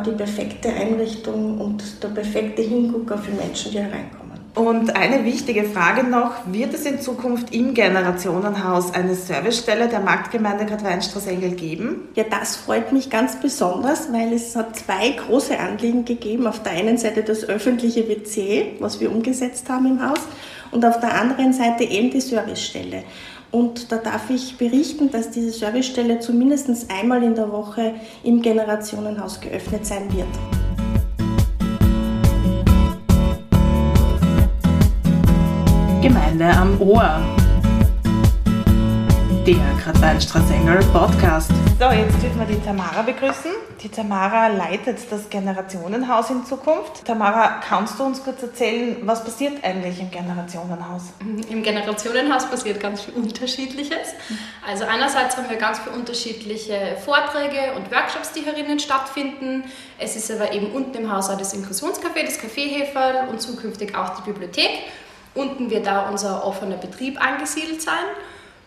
die 0.06 0.12
perfekte 0.12 0.70
Einrichtung 0.70 1.60
und 1.60 2.03
der 2.03 2.10
perfekte 2.10 2.62
Hingucker 2.62 3.17
für 3.17 3.32
Menschen, 3.32 3.72
die 3.72 3.79
hereinkommen. 3.79 4.27
Und 4.58 4.96
eine 4.96 5.24
wichtige 5.24 5.65
Frage 5.65 6.03
noch, 6.03 6.32
wird 6.48 6.74
es 6.74 6.84
in 6.88 7.00
Zukunft 7.00 7.53
im 7.53 7.75
Generationenhaus 7.75 8.91
eine 8.91 9.13
Servicestelle 9.13 9.88
der 9.88 10.00
Marktgemeinde 10.00 10.65
Gradweinstraße-Engel 10.65 11.51
geben? 11.51 12.08
Ja, 12.15 12.24
das 12.27 12.56
freut 12.56 12.91
mich 12.91 13.12
ganz 13.12 13.39
besonders, 13.39 14.12
weil 14.12 14.34
es 14.34 14.56
hat 14.56 14.75
zwei 14.75 15.12
große 15.12 15.60
Anliegen 15.60 16.06
gegeben. 16.06 16.48
Auf 16.48 16.63
der 16.63 16.72
einen 16.72 16.98
Seite 16.98 17.22
das 17.22 17.44
öffentliche 17.44 18.10
WC, 18.10 18.77
was 18.79 19.00
wir 19.00 19.12
umgesetzt 19.12 19.70
haben 19.70 19.86
im 19.86 20.10
Haus, 20.10 20.22
und 20.72 20.84
auf 20.84 21.00
der 21.00 21.13
anderen 21.13 21.53
Seite 21.53 21.84
eben 21.84 22.10
die 22.10 22.22
Servicestelle. 22.22 23.03
Und 23.51 23.92
da 23.92 23.98
darf 23.98 24.30
ich 24.30 24.58
berichten, 24.58 25.10
dass 25.10 25.32
diese 25.32 25.51
Servicestelle 25.51 26.20
zumindest 26.20 26.70
einmal 26.92 27.24
in 27.24 27.34
der 27.34 27.51
Woche 27.51 27.96
im 28.24 28.42
Generationenhaus 28.42 29.39
geöffnet 29.39 29.86
sein 29.86 30.12
wird. 30.13 30.27
Gemeinde 36.01 36.46
am 36.46 36.80
Ohr. 36.82 37.47
Der 39.48 39.56
Gradweinstraßengel 39.82 40.80
Podcast. 40.92 41.50
So, 41.80 41.86
jetzt 41.86 42.22
dürfen 42.22 42.38
wir 42.38 42.46
die 42.48 42.62
Tamara 42.62 43.01
begrüßen. 43.01 43.51
Die 43.82 43.88
Tamara 43.88 44.48
leitet 44.48 45.10
das 45.10 45.30
Generationenhaus 45.30 46.32
in 46.32 46.46
Zukunft. 46.46 47.06
Tamara, 47.06 47.62
kannst 47.66 47.98
du 47.98 48.04
uns 48.04 48.22
kurz 48.22 48.44
erzählen, 48.44 48.98
was 49.04 49.24
passiert 49.24 49.63
eigentlich 49.63 50.01
im 50.01 50.12
Generationenhaus? 50.12 51.04
Im 51.50 51.63
Generationenhaus 51.63 52.50
passiert 52.50 52.82
ganz 52.82 53.04
viel 53.04 53.13
Unterschiedliches. 53.13 54.16
Also 54.68 54.84
einerseits 54.84 55.38
haben 55.38 55.50
wir 55.50 55.56
ganz 55.56 55.80
viele 55.80 55.96
unterschiedliche 55.96 56.98
Vorträge 57.06 57.74
und 57.77 57.89
Workshops, 57.89 58.34
die 58.34 58.42
herinnen 58.42 58.80
stattfinden. 58.80 59.63
Es 59.98 60.18
ist 60.18 60.30
aber 60.30 60.51
eben 60.51 60.72
unten 60.74 60.98
im 60.98 61.10
Haus 61.10 61.30
auch 61.30 61.38
das 61.38 61.56
Inklusionscafé, 61.56 62.25
das 62.25 62.38
Kaffeeheferl 62.38 63.30
und 63.30 63.42
zukünftig 63.42 63.96
auch 63.96 64.10
die 64.20 64.24
Bibliothek. 64.30 64.72
Unten 65.36 65.70
wird 65.70 65.88
da 65.88 66.10
unser 66.10 66.46
offener 66.46 66.75
Betrieb 66.75 67.24
angesiedelt 67.25 67.82
sein. 67.82 67.94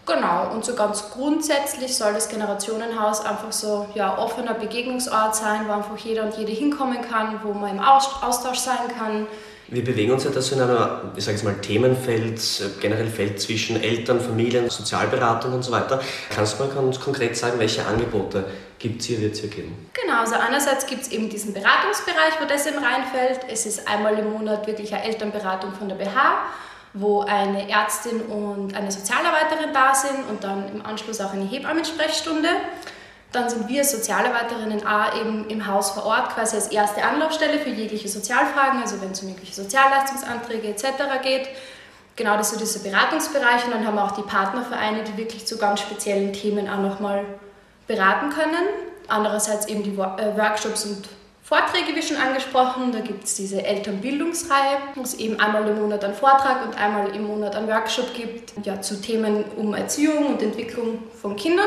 Genau, 0.07 0.51
und 0.53 0.65
so 0.65 0.75
ganz 0.75 1.11
grundsätzlich 1.11 1.97
soll 1.97 2.15
das 2.15 2.29
Generationenhaus 2.29 3.25
einfach 3.25 3.53
so 3.53 3.87
ja, 3.95 4.19
offener 4.19 4.55
Begegnungsort 4.55 5.37
sein, 5.37 5.69
wo 5.69 5.73
einfach 5.73 5.97
jeder 5.99 6.25
und 6.25 6.37
jede 6.37 6.53
hinkommen 6.53 7.03
kann, 7.03 7.41
wo 7.45 7.53
man 7.53 7.77
im 7.77 7.81
Austausch 7.81 8.59
sein 8.59 8.89
kann. 8.99 9.27
Wir 9.69 9.85
bewegen 9.85 10.11
uns 10.11 10.25
ja 10.25 10.31
da 10.31 10.43
so 10.43 10.57
in 10.57 10.63
einer, 10.63 11.13
ich 11.15 11.25
sage 11.25 11.45
mal, 11.45 11.55
Themenfeld, 11.61 12.41
generell 12.81 13.07
Feld 13.07 13.41
zwischen 13.41 13.81
Eltern, 13.81 14.21
Familien, 14.21 14.69
Sozialberatung 14.69 15.53
und 15.53 15.63
so 15.63 15.71
weiter. 15.71 16.01
Kannst 16.35 16.59
du 16.59 16.65
mal 16.65 16.75
ganz 16.75 16.99
konkret 16.99 17.37
sagen, 17.37 17.61
welche 17.61 17.87
Angebote 17.87 18.47
gibt 18.81 19.01
es 19.01 19.07
hier, 19.07 19.21
wird 19.21 19.35
es 19.35 19.41
hier 19.41 19.49
geben? 19.49 19.89
Genau, 19.93 20.21
also 20.21 20.35
einerseits 20.35 20.87
gibt 20.87 21.03
es 21.03 21.13
eben 21.13 21.29
diesen 21.29 21.55
Beratungsbereich, 21.55 22.41
wo 22.41 22.47
das 22.47 22.67
eben 22.67 22.79
reinfällt. 22.79 23.43
Es 23.49 23.65
ist 23.65 23.87
einmal 23.87 24.19
im 24.19 24.33
Monat 24.33 24.67
wirklich 24.67 24.93
eine 24.93 25.05
Elternberatung 25.05 25.73
von 25.73 25.89
der 25.89 25.95
BH 25.95 26.41
wo 26.93 27.21
eine 27.21 27.71
Ärztin 27.71 28.21
und 28.23 28.75
eine 28.75 28.91
Sozialarbeiterin 28.91 29.73
da 29.73 29.95
sind 29.95 30.29
und 30.29 30.43
dann 30.43 30.69
im 30.73 30.85
Anschluss 30.85 31.21
auch 31.21 31.33
eine 31.33 31.45
Hebammensprechstunde. 31.45 32.49
Dann 33.33 33.49
sind 33.49 33.69
wir 33.69 33.85
Sozialarbeiterinnen 33.85 34.85
auch 34.85 35.15
eben 35.21 35.49
im 35.49 35.67
Haus 35.69 35.93
vor 35.93 36.05
Ort 36.05 36.35
quasi 36.35 36.57
als 36.57 36.67
erste 36.69 37.05
Anlaufstelle 37.05 37.61
für 37.61 37.71
jegliche 37.71 38.09
Sozialfragen, 38.09 38.81
also 38.83 39.01
wenn 39.01 39.13
es 39.13 39.23
um 39.23 39.29
mögliche 39.29 39.55
Sozialleistungsanträge 39.55 40.69
etc. 40.69 40.85
geht. 41.23 41.49
Genau, 42.17 42.37
das 42.37 42.53
ist 42.53 42.59
so 42.59 42.65
dieser 42.65 42.81
Beratungsbereich 42.81 43.65
und 43.67 43.71
dann 43.73 43.87
haben 43.87 43.95
wir 43.95 44.05
auch 44.05 44.11
die 44.11 44.23
Partnervereine, 44.23 45.05
die 45.05 45.17
wirklich 45.17 45.47
zu 45.47 45.59
ganz 45.59 45.81
speziellen 45.81 46.33
Themen 46.33 46.69
auch 46.69 46.81
nochmal 46.81 47.25
beraten 47.87 48.31
können. 48.31 48.67
Andererseits 49.07 49.67
eben 49.69 49.85
die 49.85 49.93
äh, 49.93 50.37
Workshops 50.37 50.85
und 50.85 51.09
Vorträge, 51.51 51.97
wie 51.97 52.03
schon 52.03 52.17
angesprochen. 52.17 52.93
Da 52.93 53.01
gibt 53.01 53.25
es 53.25 53.35
diese 53.35 53.65
Elternbildungsreihe, 53.65 54.77
wo 54.95 55.03
es 55.03 55.15
eben 55.15 55.41
einmal 55.41 55.67
im 55.67 55.81
Monat 55.81 56.05
einen 56.05 56.15
Vortrag 56.15 56.65
und 56.65 56.81
einmal 56.81 57.13
im 57.13 57.27
Monat 57.27 57.57
einen 57.57 57.67
Workshop 57.67 58.15
gibt 58.15 58.53
ja, 58.65 58.81
zu 58.81 59.03
Themen 59.03 59.45
um 59.57 59.75
Erziehung 59.75 60.29
und 60.29 60.41
Entwicklung 60.41 61.03
von 61.21 61.35
Kindern. 61.35 61.67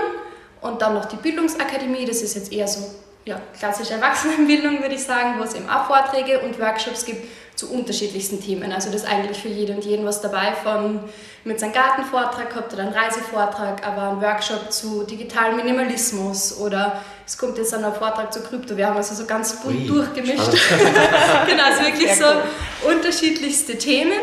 Und 0.61 0.81
dann 0.81 0.93
noch 0.93 1.03
die 1.03 1.17
Bildungsakademie, 1.17 2.05
das 2.05 2.21
ist 2.21 2.35
jetzt 2.35 2.53
eher 2.53 2.65
so 2.65 2.95
ja, 3.25 3.41
klassische 3.59 3.95
Erwachsenenbildung, 3.95 4.81
würde 4.81 4.95
ich 4.95 5.03
sagen, 5.03 5.35
wo 5.37 5.43
es 5.43 5.53
eben 5.53 5.69
auch 5.69 5.87
Vorträge 5.87 6.39
und 6.39 6.57
Workshops 6.61 7.03
gibt 7.03 7.27
zu 7.55 7.71
unterschiedlichsten 7.71 8.41
Themen. 8.41 8.71
Also 8.71 8.91
das 8.91 9.03
ist 9.03 9.09
eigentlich 9.09 9.37
für 9.37 9.47
jeden 9.47 9.75
und 9.75 9.85
jeden 9.85 10.05
was 10.05 10.21
dabei, 10.21 10.53
von 10.63 10.99
mit 11.43 11.59
seinem 11.59 11.73
Gartenvortrag 11.73 12.49
gehabt 12.49 12.73
oder 12.73 12.83
einen 12.83 12.93
Reisevortrag, 12.93 13.85
aber 13.85 14.09
ein 14.09 14.21
Workshop 14.21 14.71
zu 14.71 15.03
digitalem 15.03 15.57
Minimalismus 15.57 16.57
oder 16.57 17.01
es 17.25 17.37
kommt 17.37 17.57
jetzt 17.57 17.73
dann 17.73 17.83
ein 17.83 17.93
Vortrag 17.93 18.33
zu 18.33 18.41
Kryptowährung, 18.41 18.97
also 18.97 19.13
so 19.13 19.25
ganz 19.25 19.61
bunt 19.61 19.81
Ui, 19.81 19.87
durchgemischt. 19.87 20.37
genau, 21.47 21.63
also 21.63 21.83
wirklich 21.83 22.15
so 22.15 22.25
unterschiedlichste 22.89 23.77
Themen. 23.77 24.19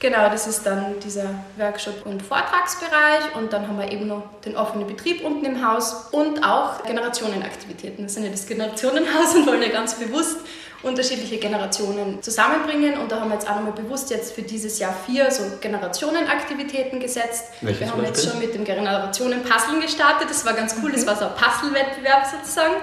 Genau, 0.00 0.28
das 0.28 0.46
ist 0.46 0.64
dann 0.64 1.00
dieser 1.00 1.28
Workshop- 1.56 2.06
und 2.06 2.22
Vortragsbereich 2.22 3.34
und 3.34 3.52
dann 3.52 3.66
haben 3.66 3.78
wir 3.78 3.90
eben 3.90 4.06
noch 4.06 4.22
den 4.44 4.56
offenen 4.56 4.86
Betrieb 4.86 5.24
unten 5.24 5.44
im 5.44 5.66
Haus 5.66 6.08
und 6.12 6.44
auch 6.44 6.84
Generationenaktivitäten. 6.84 8.04
Wir 8.04 8.08
sind 8.08 8.22
ja 8.22 8.30
das 8.30 8.46
Generationenhaus 8.46 9.34
und 9.34 9.46
wollen 9.48 9.62
ja 9.62 9.70
ganz 9.70 9.94
bewusst 9.94 10.36
unterschiedliche 10.82 11.38
Generationen 11.38 12.22
zusammenbringen. 12.22 12.98
Und 12.98 13.10
da 13.10 13.20
haben 13.20 13.30
wir 13.30 13.34
jetzt 13.34 13.48
auch 13.48 13.56
nochmal 13.56 13.72
bewusst 13.72 14.10
jetzt 14.10 14.32
für 14.34 14.42
dieses 14.42 14.78
Jahr 14.78 14.94
vier 15.06 15.30
so 15.30 15.42
Generationenaktivitäten 15.60 17.00
gesetzt. 17.00 17.44
Welche 17.60 17.80
wir 17.80 17.92
haben 17.92 18.04
jetzt 18.04 18.28
schon 18.28 18.38
mit 18.38 18.54
dem 18.54 18.64
Generationen-Puzzeln 18.64 19.80
gestartet. 19.80 20.30
Das 20.30 20.44
war 20.46 20.54
ganz 20.54 20.76
cool, 20.82 20.92
das 20.92 21.06
war 21.06 21.16
so 21.16 21.24
ein 21.24 21.32
Puzzle-Wettbewerb 21.34 22.26
sozusagen. 22.26 22.74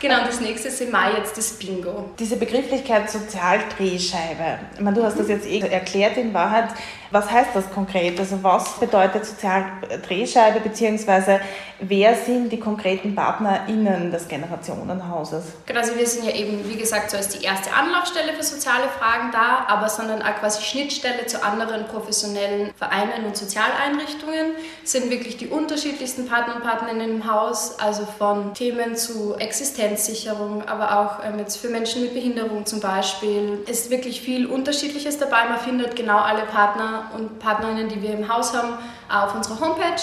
Genau, 0.00 0.18
und 0.18 0.28
das 0.28 0.40
nächste 0.40 0.68
ist 0.68 0.80
im 0.82 0.90
Mai 0.90 1.12
jetzt 1.16 1.38
das 1.38 1.52
Bingo. 1.52 2.10
Diese 2.18 2.36
Begrifflichkeit 2.36 3.10
Sozialdrehscheibe, 3.10 4.58
ich 4.74 4.80
meine, 4.80 4.96
du 4.96 5.02
hast 5.02 5.18
das 5.18 5.28
jetzt 5.28 5.46
eh 5.46 5.60
erklärt 5.60 6.18
in 6.18 6.34
Wahrheit. 6.34 6.68
Was 7.14 7.30
heißt 7.30 7.50
das 7.54 7.70
konkret? 7.70 8.18
Also 8.18 8.42
was 8.42 8.80
bedeutet 8.80 9.24
Sozialdrehscheibe, 9.24 10.58
beziehungsweise 10.58 11.38
wer 11.78 12.16
sind 12.16 12.50
die 12.50 12.58
konkreten 12.58 13.14
PartnerInnen 13.14 14.10
des 14.10 14.26
Generationenhauses? 14.26 15.44
Genau, 15.64 15.78
also 15.78 15.96
wir 15.96 16.08
sind 16.08 16.24
ja 16.24 16.32
eben, 16.32 16.68
wie 16.68 16.74
gesagt, 16.74 17.12
so 17.12 17.16
als 17.16 17.28
die 17.28 17.44
erste 17.44 17.72
Anlaufstelle 17.72 18.32
für 18.32 18.42
soziale 18.42 18.88
Fragen 18.98 19.30
da, 19.30 19.64
aber 19.68 19.88
sondern 19.88 20.22
auch 20.22 20.34
quasi 20.40 20.62
Schnittstelle 20.62 21.24
zu 21.26 21.44
anderen 21.44 21.86
professionellen 21.86 22.74
Vereinen 22.74 23.24
und 23.26 23.36
Sozialeinrichtungen. 23.36 24.56
sind 24.82 25.08
wirklich 25.08 25.36
die 25.36 25.46
unterschiedlichsten 25.46 26.26
Partner 26.26 26.56
und 26.56 26.64
Partnerinnen 26.64 27.10
im 27.10 27.32
Haus, 27.32 27.78
also 27.78 28.08
von 28.18 28.54
Themen 28.54 28.96
zu 28.96 29.36
Existenzsicherung, 29.38 30.66
aber 30.66 30.98
auch 30.98 31.24
ähm, 31.24 31.38
jetzt 31.38 31.58
für 31.58 31.68
Menschen 31.68 32.02
mit 32.02 32.12
Behinderung 32.12 32.66
zum 32.66 32.80
Beispiel. 32.80 33.60
Es 33.70 33.82
ist 33.82 33.90
wirklich 33.90 34.20
viel 34.20 34.46
Unterschiedliches 34.46 35.18
dabei. 35.18 35.44
Man 35.48 35.60
findet 35.60 35.94
genau 35.94 36.18
alle 36.18 36.42
Partner 36.42 37.03
und 37.14 37.38
Partnerinnen, 37.38 37.88
die 37.88 38.00
wir 38.02 38.14
im 38.14 38.32
Haus 38.32 38.54
haben, 38.54 38.74
auf 39.08 39.34
unserer 39.34 39.60
Homepage. 39.60 40.02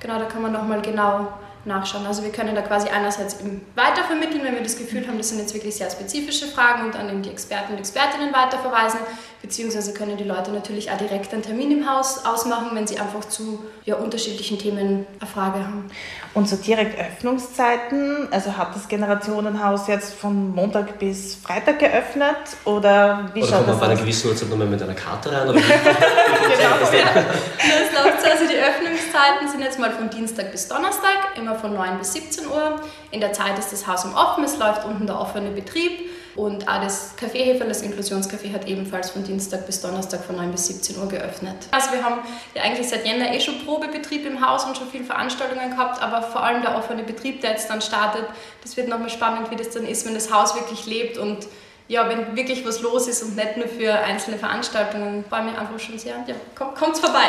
Genau, 0.00 0.18
da 0.18 0.24
kann 0.24 0.42
man 0.42 0.52
nochmal 0.52 0.82
genau 0.82 1.28
nachschauen. 1.64 2.06
Also 2.06 2.24
wir 2.24 2.32
können 2.32 2.54
da 2.54 2.62
quasi 2.62 2.88
einerseits 2.88 3.38
weitervermitteln, 3.76 4.42
wenn 4.42 4.54
wir 4.54 4.62
das 4.62 4.76
Gefühl 4.76 5.06
haben, 5.06 5.18
das 5.18 5.28
sind 5.28 5.38
jetzt 5.38 5.54
wirklich 5.54 5.76
sehr 5.76 5.90
spezifische 5.90 6.46
Fragen 6.46 6.86
und 6.86 6.94
dann 6.94 7.08
eben 7.08 7.22
die 7.22 7.30
Experten 7.30 7.72
und 7.72 7.78
Expertinnen 7.78 8.32
weiterverweisen, 8.32 9.00
beziehungsweise 9.42 9.92
können 9.92 10.16
die 10.16 10.24
Leute 10.24 10.52
natürlich 10.52 10.90
auch 10.90 10.96
direkt 10.96 11.32
einen 11.32 11.42
Termin 11.42 11.72
im 11.72 11.90
Haus 11.90 12.24
ausmachen, 12.24 12.70
wenn 12.74 12.86
sie 12.86 12.98
einfach 12.98 13.24
zu 13.24 13.58
ja, 13.84 13.96
unterschiedlichen 13.96 14.58
Themen 14.58 15.04
eine 15.18 15.30
Frage 15.30 15.58
haben. 15.58 15.90
Und 16.32 16.48
so 16.48 16.56
direkt 16.56 16.98
Öffnungszeiten, 16.98 18.28
also 18.30 18.56
hat 18.56 18.74
das 18.74 18.86
Generationenhaus 18.88 19.88
jetzt 19.88 20.14
von 20.14 20.54
Montag 20.54 20.98
bis 21.00 21.34
Freitag 21.34 21.80
geöffnet 21.80 22.36
oder 22.64 23.30
wie 23.34 23.42
oder 23.42 23.50
schaut 23.50 23.66
das 23.66 23.74
aus? 23.74 23.80
bei 23.80 23.86
einer 23.86 24.00
gewissen 24.00 24.30
Uhrzeit 24.30 24.48
nochmal 24.48 24.68
mit 24.68 24.80
einer 24.80 24.94
Karte 24.94 25.32
rein? 25.32 25.48
Oder 25.48 25.60
genau, 25.60 26.92
ja. 26.92 27.12
das 27.14 28.04
läuft 28.04 28.22
so. 28.22 28.30
Also 28.30 28.44
die 28.46 28.58
Öffnungszeiten 28.58 29.48
sind 29.50 29.60
jetzt 29.60 29.78
mal 29.78 29.90
von 29.90 30.08
Dienstag 30.08 30.52
bis 30.52 30.68
Donnerstag, 30.68 31.36
immer 31.36 31.56
von 31.56 31.74
9 31.74 31.98
bis 31.98 32.12
17 32.12 32.46
Uhr. 32.46 32.80
In 33.10 33.20
der 33.20 33.32
Zeit 33.32 33.58
ist 33.58 33.72
das 33.72 33.86
Haus 33.88 34.04
im 34.04 34.14
Offen, 34.14 34.44
es 34.44 34.56
läuft 34.56 34.84
unten 34.84 35.06
der 35.06 35.20
offene 35.20 35.50
Betrieb. 35.50 36.11
Und 36.34 36.66
auch 36.66 36.80
das 36.80 37.14
Kaffeehefer, 37.16 37.66
das 37.66 37.82
Inklusionscafé, 37.82 38.52
hat 38.52 38.66
ebenfalls 38.66 39.10
von 39.10 39.22
Dienstag 39.22 39.66
bis 39.66 39.82
Donnerstag 39.82 40.24
von 40.24 40.36
9 40.36 40.50
bis 40.50 40.66
17 40.68 40.96
Uhr 40.98 41.08
geöffnet. 41.08 41.56
Also 41.72 41.92
wir 41.92 42.02
haben 42.02 42.20
ja 42.54 42.62
eigentlich 42.62 42.88
seit 42.88 43.06
Jänner 43.06 43.34
eh 43.34 43.40
schon 43.40 43.64
Probebetrieb 43.66 44.24
im 44.24 44.46
Haus 44.46 44.64
und 44.64 44.76
schon 44.76 44.88
viele 44.88 45.04
Veranstaltungen 45.04 45.70
gehabt, 45.70 46.02
aber 46.02 46.22
vor 46.22 46.42
allem 46.42 46.62
der 46.62 46.76
offene 46.76 47.02
Betrieb, 47.02 47.42
der 47.42 47.50
jetzt 47.50 47.68
dann 47.68 47.82
startet, 47.82 48.24
das 48.62 48.76
wird 48.76 48.88
nochmal 48.88 49.10
spannend, 49.10 49.50
wie 49.50 49.56
das 49.56 49.70
dann 49.70 49.86
ist, 49.86 50.06
wenn 50.06 50.14
das 50.14 50.32
Haus 50.32 50.54
wirklich 50.54 50.86
lebt 50.86 51.18
und 51.18 51.46
ja, 51.92 52.08
wenn 52.08 52.34
wirklich 52.34 52.64
was 52.66 52.80
los 52.80 53.06
ist 53.06 53.22
und 53.22 53.36
nicht 53.36 53.58
nur 53.58 53.68
für 53.68 53.92
einzelne 53.92 54.38
Veranstaltungen, 54.38 55.26
freue 55.28 55.42
mich 55.42 55.58
einfach 55.58 55.78
schon 55.78 55.98
sehr. 55.98 56.14
Ja, 56.26 56.34
komm, 56.54 56.74
kommt's 56.74 57.00
vorbei. 57.00 57.24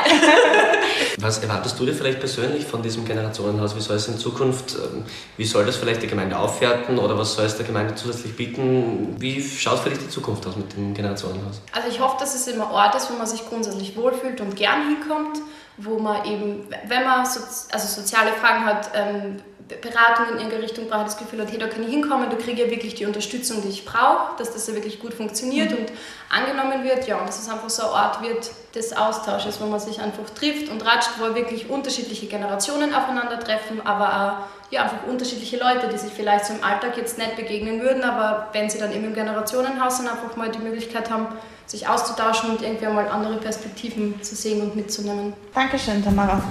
was 1.20 1.40
erwartest 1.40 1.78
du 1.78 1.86
dir 1.86 1.94
vielleicht 1.94 2.22
persönlich 2.22 2.66
von 2.66 2.82
diesem 2.82 3.04
Generationenhaus? 3.04 3.76
Wie 3.76 3.82
soll 3.82 3.98
es 3.98 4.08
in 4.08 4.18
Zukunft, 4.18 4.76
ähm, 4.76 5.04
wie 5.36 5.44
soll 5.44 5.66
das 5.66 5.76
vielleicht 5.76 6.02
die 6.02 6.08
Gemeinde 6.08 6.40
aufwerten 6.40 6.98
oder 6.98 7.18
was 7.18 7.34
soll 7.34 7.44
es 7.44 7.58
der 7.58 7.66
Gemeinde 7.66 7.96
zusätzlich 7.96 8.38
bieten? 8.38 9.18
Wie 9.20 9.44
schaut 9.44 9.80
für 9.80 9.90
dich 9.90 10.00
die 10.00 10.10
Zukunft 10.10 10.48
aus 10.48 10.56
mit 10.56 10.72
dem 10.78 10.94
Generationenhaus? 10.94 11.62
Also 11.74 11.90
ich 11.90 12.00
hoffe, 12.00 12.16
dass 12.22 12.34
es 12.34 12.48
immer 12.48 12.72
Ort 12.72 12.96
ist, 12.96 13.12
wo 13.12 13.18
man 13.18 13.28
sich 13.28 13.46
grundsätzlich 13.46 13.98
wohlfühlt 13.98 14.40
und 14.40 14.56
gern 14.56 14.88
hinkommt, 14.88 15.40
wo 15.78 16.00
man 16.00 16.26
eben, 16.26 16.68
wenn 16.88 17.04
man 17.04 17.26
so, 17.26 17.40
also 17.72 18.02
soziale 18.02 18.32
Fragen 18.34 18.66
hat, 18.66 18.92
ähm, 18.94 19.42
Beratung 19.82 20.28
in 20.30 20.36
irgendeine 20.36 20.64
Richtung 20.64 20.88
brauche, 20.88 21.06
das 21.06 21.18
Gefühl 21.18 21.42
hat, 21.42 21.52
hey, 21.52 21.58
da 21.58 21.68
kann 21.68 21.84
ich 21.84 21.90
hinkommen, 21.90 22.30
da 22.30 22.36
kriege 22.36 22.52
ich 22.52 22.60
ja 22.60 22.70
wirklich 22.70 22.96
die 22.96 23.06
Unterstützung, 23.06 23.62
die 23.62 23.70
ich 23.70 23.86
brauche, 23.86 24.36
dass 24.38 24.54
das 24.54 24.68
ja 24.68 24.74
wirklich 24.74 25.00
gut 25.00 25.14
funktioniert 25.14 25.72
mhm. 25.72 25.78
und 25.78 25.92
angenommen 26.30 26.84
wird. 26.84 27.08
Ja, 27.08 27.18
und 27.18 27.28
dass 27.28 27.40
es 27.40 27.50
einfach 27.50 27.70
so 27.70 27.84
ein 27.84 27.90
Ort 27.90 28.22
wird 28.22 28.52
des 28.76 28.96
Austausches, 28.96 29.62
wo 29.62 29.66
man 29.66 29.80
sich 29.80 30.02
einfach 30.02 30.30
trifft 30.32 30.70
und 30.70 30.86
ratscht, 30.86 31.12
wo 31.18 31.34
wirklich 31.36 31.70
unterschiedliche 31.70 32.28
Generationen 32.28 32.94
aufeinandertreffen, 32.94 33.86
aber 33.86 34.08
auch 34.08 34.72
ja, 34.72 34.84
einfach 34.84 35.04
unterschiedliche 35.08 35.58
Leute, 35.58 35.88
die 35.88 35.98
sich 35.98 36.12
vielleicht 36.12 36.46
so 36.46 36.54
im 36.54 36.64
Alltag 36.64 36.98
jetzt 36.98 37.18
nicht 37.18 37.36
begegnen 37.36 37.82
würden, 37.82 38.04
aber 38.04 38.50
wenn 38.54 38.70
sie 38.70 38.80
dann 38.80 38.92
eben 38.92 39.06
im 39.06 39.14
Generationenhaus 39.14 39.98
dann 39.98 40.08
einfach 40.08 40.36
mal 40.36 40.50
die 40.50 40.60
Möglichkeit 40.60 41.10
haben, 41.10 41.28
sich 41.66 41.88
auszutauschen 41.88 42.52
und 42.52 42.62
irgendwie 42.62 42.86
mal 42.86 43.08
andere 43.08 43.38
Perspektiven 43.38 44.22
zu 44.22 44.36
sehen 44.36 44.62
und 44.62 44.76
mitzunehmen. 44.76 45.34
Dankeschön, 45.54 46.04
Tamara. 46.04 46.42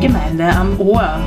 Gemeinde 0.00 0.48
am 0.48 0.80
Ohr. 0.80 1.18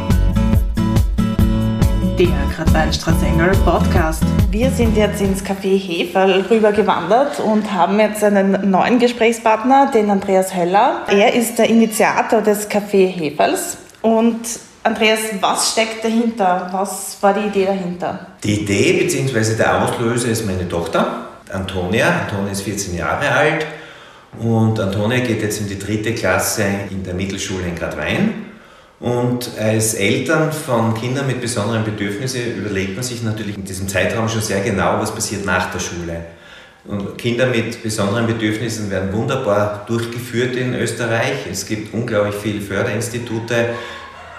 der 2.18 2.28
Gradweinstraßengel 2.56 3.52
Podcast. 3.66 4.24
Wir 4.52 4.70
sind 4.70 4.96
jetzt 4.96 5.20
ins 5.20 5.44
Café 5.44 5.78
Heferl 5.80 6.42
rübergewandert 6.42 7.40
und 7.40 7.74
haben 7.74 8.00
jetzt 8.00 8.24
einen 8.24 8.70
neuen 8.70 9.00
Gesprächspartner, 9.00 9.90
den 9.92 10.12
Andreas 10.12 10.56
Höller. 10.56 11.02
Er 11.08 11.34
ist 11.34 11.58
der 11.58 11.70
Initiator 11.70 12.42
des 12.42 12.70
Café 12.70 13.08
Heferls 13.08 13.78
und 14.04 14.42
Andreas, 14.86 15.20
was 15.40 15.72
steckt 15.72 16.04
dahinter? 16.04 16.70
Was 16.74 17.18
war 17.22 17.34
die 17.34 17.48
Idee 17.48 17.66
dahinter? 17.66 18.28
Die 18.44 18.62
Idee 18.62 19.04
bzw. 19.04 19.56
der 19.56 19.82
Auslöser 19.82 20.28
ist 20.28 20.46
meine 20.46 20.68
Tochter, 20.68 21.28
Antonia. 21.50 22.10
Antonia 22.24 22.52
ist 22.52 22.64
14 22.64 22.98
Jahre 22.98 23.32
alt 23.32 23.66
und 24.40 24.78
Antonia 24.78 25.20
geht 25.20 25.42
jetzt 25.42 25.62
in 25.62 25.70
die 25.70 25.80
dritte 25.80 26.14
Klasse 26.14 26.66
in 26.90 27.02
der 27.02 27.14
Mittelschule 27.14 27.66
in 27.66 27.76
Gradwein. 27.76 28.46
Und 29.00 29.52
als 29.58 29.94
Eltern 29.94 30.52
von 30.52 30.94
Kindern 30.94 31.28
mit 31.28 31.40
besonderen 31.40 31.86
Bedürfnissen 31.86 32.58
überlegt 32.58 32.96
man 32.96 33.04
sich 33.04 33.24
natürlich 33.24 33.58
in 33.58 33.64
diesem 33.64 33.88
Zeitraum 33.88 34.28
schon 34.28 34.42
sehr 34.42 34.62
genau, 34.62 35.00
was 35.00 35.16
passiert 35.16 35.46
nach 35.46 35.72
der 35.72 35.80
Schule. 35.80 36.26
Und 36.86 37.18
Kinder 37.18 37.46
mit 37.46 37.82
besonderen 37.82 38.28
Bedürfnissen 38.28 38.92
werden 38.92 39.14
wunderbar 39.14 39.86
durchgeführt 39.88 40.58
in 40.58 40.74
Österreich. 40.74 41.48
Es 41.50 41.66
gibt 41.66 41.94
unglaublich 41.94 42.36
viele 42.36 42.60
Förderinstitute, 42.60 43.70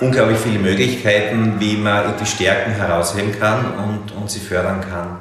unglaublich 0.00 0.38
viele 0.38 0.58
Möglichkeiten, 0.58 1.54
wie 1.58 1.76
man 1.76 2.14
die 2.20 2.26
Stärken 2.26 2.72
herausheben 2.72 3.32
kann 3.38 3.64
und, 3.74 4.12
und 4.12 4.30
sie 4.30 4.40
fördern 4.40 4.80
kann. 4.80 5.18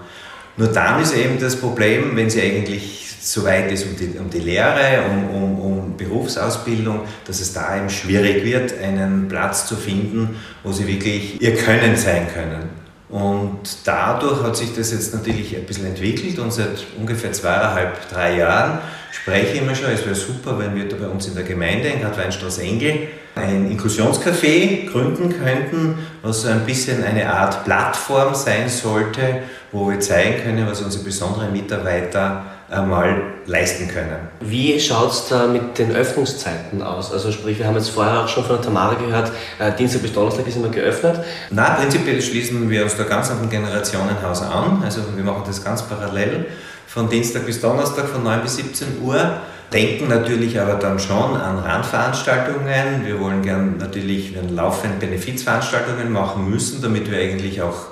Nur 0.58 0.68
dann 0.68 1.01
ist 1.01 1.15
eben 1.15 1.39
das 1.39 1.56
Problem, 1.56 2.15
wenn 2.15 2.30
sie 2.30 2.42
eigentlich 2.42 3.03
so 3.22 3.44
weit 3.46 3.72
ist 3.72 3.86
um 3.86 3.96
die, 3.96 4.20
um 4.20 4.30
die 4.30 4.39
Lehre, 4.39 5.03
um, 5.10 5.30
um, 5.30 5.60
um 5.60 5.98
Berufsausbildung, 5.98 7.01
dass 7.25 7.39
es 7.39 7.53
da 7.53 7.77
eben 7.77 7.89
schwierig 7.89 8.44
wird, 8.44 8.77
einen 8.80 9.27
Platz 9.30 9.65
zu 9.65 9.75
finden, 9.75 10.36
wo 10.63 10.72
sie 10.72 10.88
wirklich 10.88 11.42
ihr 11.42 11.56
Können 11.56 11.96
sein 11.96 12.27
können. 12.34 12.70
Und 13.10 13.60
dadurch 13.86 14.44
hat 14.44 14.58
sich 14.58 14.75
das 14.75 14.92
jetzt 14.92 15.13
natürlich 15.13 15.56
ein 15.56 15.65
bisschen 15.65 15.86
entwickelt 15.86 16.39
und 16.39 16.51
seit 16.51 16.84
ungefähr 16.98 17.32
zweieinhalb, 17.32 18.10
drei 18.10 18.38
Jahren 18.38 18.80
spreche 19.12 19.53
ich 19.53 19.62
immer 19.62 19.75
schon, 19.75 19.92
es 19.92 20.03
wäre 20.03 20.15
super, 20.15 20.58
wenn 20.58 20.75
wir 20.75 20.89
da 20.89 20.96
bei 20.98 21.08
uns 21.08 21.27
in 21.27 21.36
der 21.36 21.44
Gemeinde 21.44 21.89
in 21.89 22.01
Gradweinstraße 22.01 22.63
Engel 22.63 23.08
ein 23.35 23.71
Inklusionscafé 23.71 24.85
gründen 24.91 25.33
könnten, 25.43 25.97
was 26.21 26.43
so 26.43 26.49
ein 26.49 26.65
bisschen 26.65 27.03
eine 27.03 27.33
Art 27.33 27.65
Plattform 27.65 28.35
sein 28.35 28.69
sollte, 28.69 29.39
wo 29.71 29.89
wir 29.89 29.99
zeigen 29.99 30.43
können, 30.43 30.67
was 30.67 30.81
unsere 30.81 31.03
besonderen 31.03 31.51
Mitarbeiter 31.51 32.45
einmal 32.69 33.21
leisten 33.45 33.87
können. 33.87 34.29
Wie 34.39 34.79
schaut 34.79 35.11
es 35.11 35.27
da 35.29 35.47
mit 35.47 35.77
den 35.77 35.91
Öffnungszeiten 35.91 36.81
aus? 36.81 37.11
Also 37.11 37.31
sprich, 37.31 37.59
wir 37.59 37.67
haben 37.67 37.75
jetzt 37.75 37.89
vorher 37.89 38.21
auch 38.21 38.27
schon 38.27 38.43
von 38.43 38.55
der 38.55 38.65
Tamara 38.65 38.95
gehört, 38.95 39.31
äh, 39.59 39.71
Dienstag 39.73 40.01
bis 40.01 40.13
Donnerstag 40.13 40.47
ist 40.47 40.55
immer 40.55 40.69
geöffnet. 40.69 41.19
Na, 41.49 41.71
prinzipiell 41.71 42.21
schließen 42.21 42.69
wir 42.69 42.83
uns 42.83 42.95
da 42.95 43.03
ganz 43.03 43.29
dem 43.29 43.49
Generationenhaus 43.49 44.41
an. 44.41 44.81
Also 44.83 45.01
wir 45.15 45.23
machen 45.23 45.43
das 45.45 45.63
ganz 45.63 45.83
parallel 45.83 46.45
von 46.87 47.09
Dienstag 47.09 47.45
bis 47.45 47.59
Donnerstag 47.59 48.07
von 48.07 48.23
9 48.23 48.41
bis 48.41 48.55
17 48.57 49.01
Uhr. 49.01 49.41
Denken 49.74 50.08
natürlich 50.08 50.60
aber 50.60 50.75
dann 50.75 51.00
schon 51.00 51.36
an 51.36 51.58
Randveranstaltungen. 51.58 53.06
Wir 53.06 53.20
wollen 53.20 53.42
gern 53.42 53.77
natürlich 53.77 54.36
laufend 54.51 55.00
Benefizveranstaltungen 55.00 56.12
machen 56.12 56.48
müssen, 56.48 56.82
damit 56.82 57.10
wir 57.10 57.18
eigentlich 57.18 57.62
auch 57.62 57.88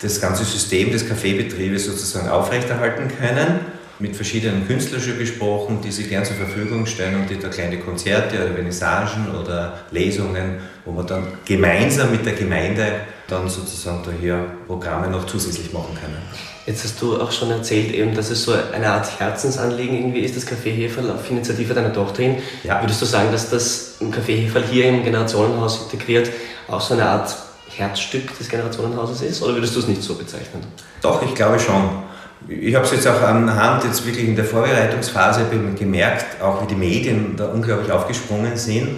das 0.00 0.20
ganze 0.20 0.44
System 0.44 0.92
des 0.92 1.08
Kaffeebetriebes 1.08 1.86
sozusagen 1.86 2.28
aufrechterhalten 2.28 3.08
können 3.18 3.60
mit 3.98 4.14
verschiedenen 4.14 4.66
Künstlern 4.66 5.00
schon 5.00 5.18
gesprochen, 5.18 5.80
die 5.82 5.90
sich 5.90 6.08
gern 6.08 6.24
zur 6.24 6.36
Verfügung 6.36 6.86
stellen 6.86 7.20
und 7.20 7.28
die 7.28 7.38
da 7.38 7.48
kleine 7.48 7.78
Konzerte 7.78 8.36
oder 8.36 8.54
Vernissagen 8.54 9.34
oder 9.34 9.80
Lesungen, 9.90 10.58
wo 10.84 10.92
wir 10.92 11.02
dann 11.02 11.26
gemeinsam 11.44 12.12
mit 12.12 12.24
der 12.24 12.34
Gemeinde 12.34 12.92
dann 13.26 13.48
sozusagen 13.48 14.02
da 14.04 14.12
hier 14.20 14.44
Programme 14.66 15.08
noch 15.08 15.26
zusätzlich 15.26 15.72
machen 15.72 15.96
können. 16.00 16.57
Jetzt 16.68 16.84
hast 16.84 17.00
du 17.00 17.18
auch 17.18 17.32
schon 17.32 17.50
erzählt, 17.50 17.94
eben, 17.94 18.14
dass 18.14 18.28
es 18.28 18.42
so 18.42 18.52
eine 18.52 18.90
Art 18.90 19.18
Herzensanliegen 19.18 19.96
irgendwie 19.96 20.20
ist, 20.20 20.36
das 20.36 20.46
Café 20.46 20.68
Heferl 20.70 21.10
auf 21.10 21.30
Initiative 21.30 21.72
deiner 21.72 21.94
Tochter 21.94 22.22
hin. 22.22 22.36
Ja. 22.62 22.82
Würdest 22.82 23.00
du 23.00 23.06
sagen, 23.06 23.32
dass 23.32 23.48
das 23.48 23.96
Café 24.02 24.36
Heferl 24.36 24.64
hier 24.70 24.84
im 24.84 25.02
Generationenhaus 25.02 25.84
integriert 25.84 26.28
auch 26.68 26.82
so 26.82 26.92
eine 26.92 27.06
Art 27.06 27.34
Herzstück 27.74 28.36
des 28.36 28.50
Generationenhauses 28.50 29.22
ist? 29.22 29.42
Oder 29.42 29.54
würdest 29.54 29.76
du 29.76 29.80
es 29.80 29.88
nicht 29.88 30.02
so 30.02 30.14
bezeichnen? 30.14 30.62
Doch, 31.00 31.22
ich 31.22 31.34
glaube 31.34 31.58
schon. 31.58 32.02
Ich 32.46 32.74
habe 32.74 32.84
es 32.84 32.92
jetzt 32.92 33.08
auch 33.08 33.22
anhand 33.22 33.84
jetzt 33.84 34.04
wirklich 34.04 34.28
in 34.28 34.36
der 34.36 34.44
Vorbereitungsphase 34.44 35.46
gemerkt, 35.74 36.42
auch 36.42 36.62
wie 36.62 36.66
die 36.66 36.74
Medien 36.74 37.34
da 37.38 37.46
unglaublich 37.46 37.90
aufgesprungen 37.90 38.58
sind 38.58 38.88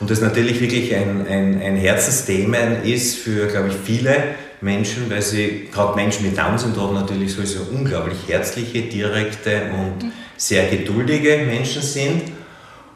und 0.00 0.10
das 0.10 0.20
natürlich 0.20 0.60
wirklich 0.60 0.92
ein, 0.92 1.24
ein, 1.28 1.62
ein 1.62 1.76
Herzensthema 1.76 2.58
ist 2.82 3.16
für, 3.16 3.46
glaube 3.46 3.68
ich, 3.68 3.74
viele 3.84 4.34
Menschen, 4.62 5.10
weil 5.10 5.22
sie, 5.22 5.68
gerade 5.72 5.96
Menschen 5.96 6.26
mit 6.26 6.38
Down-Syndrom 6.38 6.94
natürlich 6.94 7.34
sowieso 7.34 7.60
unglaublich 7.70 8.18
herzliche, 8.28 8.82
direkte 8.82 9.70
und 9.72 10.12
sehr 10.36 10.68
geduldige 10.68 11.44
Menschen 11.46 11.82
sind 11.82 12.22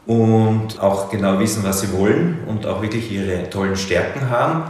und 0.07 0.81
auch 0.81 1.11
genau 1.11 1.39
wissen, 1.39 1.65
was 1.65 1.81
sie 1.81 1.93
wollen 1.93 2.39
und 2.47 2.67
auch 2.67 2.81
wirklich 2.83 3.11
ihre 3.11 3.51
tollen 3.51 3.77
Stärken 3.77 4.31
haben. 4.31 4.63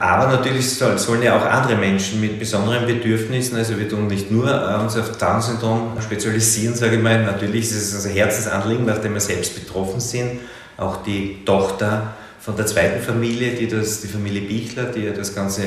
Aber 0.00 0.28
natürlich 0.28 0.76
soll, 0.76 0.98
sollen 0.98 1.22
ja 1.22 1.36
auch 1.36 1.44
andere 1.44 1.76
Menschen 1.76 2.22
mit 2.22 2.38
besonderen 2.38 2.86
Bedürfnissen, 2.86 3.58
also 3.58 3.78
wir 3.78 3.86
tun 3.86 4.06
nicht 4.06 4.30
nur 4.30 4.48
äh, 4.48 4.82
uns 4.82 4.96
auf 4.96 5.18
Down-Syndrom 5.18 5.98
spezialisieren, 6.00 6.74
sage 6.74 6.96
ich 6.96 7.02
mal. 7.02 7.22
Natürlich 7.22 7.66
ist 7.66 7.92
es 7.92 8.06
ein 8.06 8.12
Herzensanliegen, 8.12 8.86
nachdem 8.86 9.12
wir 9.12 9.20
selbst 9.20 9.54
betroffen 9.54 10.00
sind. 10.00 10.40
Auch 10.78 11.02
die 11.02 11.44
Tochter 11.44 12.14
von 12.40 12.56
der 12.56 12.64
zweiten 12.64 13.02
Familie, 13.02 13.50
die, 13.50 13.68
das, 13.68 14.00
die 14.00 14.08
Familie 14.08 14.40
Bichler, 14.40 14.84
die 14.84 15.00
ja 15.00 15.12
das 15.12 15.34
Ganze 15.34 15.64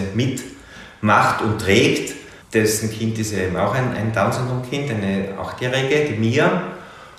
mitmacht 1.03 1.41
und 1.41 1.59
trägt, 1.59 2.13
dessen 2.53 2.89
Kind 2.91 3.19
ist 3.19 3.33
eben 3.33 3.57
auch 3.57 3.75
ein, 3.75 3.93
ein 3.95 4.13
Down-Syndrom-Kind, 4.13 4.89
eine 4.89 5.37
Achtjährige, 5.37 6.13
die 6.13 6.19
Mia. 6.19 6.63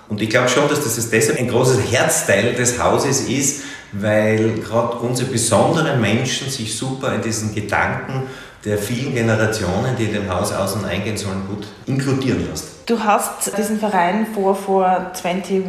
Und 0.08 0.20
ich 0.20 0.30
glaube 0.30 0.48
schon, 0.48 0.68
dass 0.68 0.82
das 0.82 1.10
deshalb 1.10 1.38
ein 1.38 1.48
großes 1.48 1.92
Herzteil 1.92 2.54
des 2.54 2.82
Hauses 2.82 3.28
ist, 3.28 3.62
weil 3.92 4.54
gerade 4.60 4.96
unsere 4.98 5.30
besonderen 5.30 6.00
Menschen 6.00 6.50
sich 6.50 6.76
super 6.76 7.14
in 7.14 7.22
diesen 7.22 7.54
Gedanken 7.54 8.24
der 8.64 8.78
vielen 8.78 9.14
Generationen, 9.14 9.94
die 9.98 10.04
in 10.04 10.14
dem 10.14 10.32
Haus 10.32 10.52
aus- 10.52 10.74
und 10.74 10.84
eingehen 10.84 11.16
sollen, 11.16 11.46
gut 11.48 11.66
inkludieren 11.86 12.48
lässt. 12.48 12.68
Du 12.86 13.02
hast 13.02 13.56
diesen 13.56 13.78
Verein 13.78 14.26
vor 14.34 14.54
vor 14.54 14.86
21. 14.86 15.64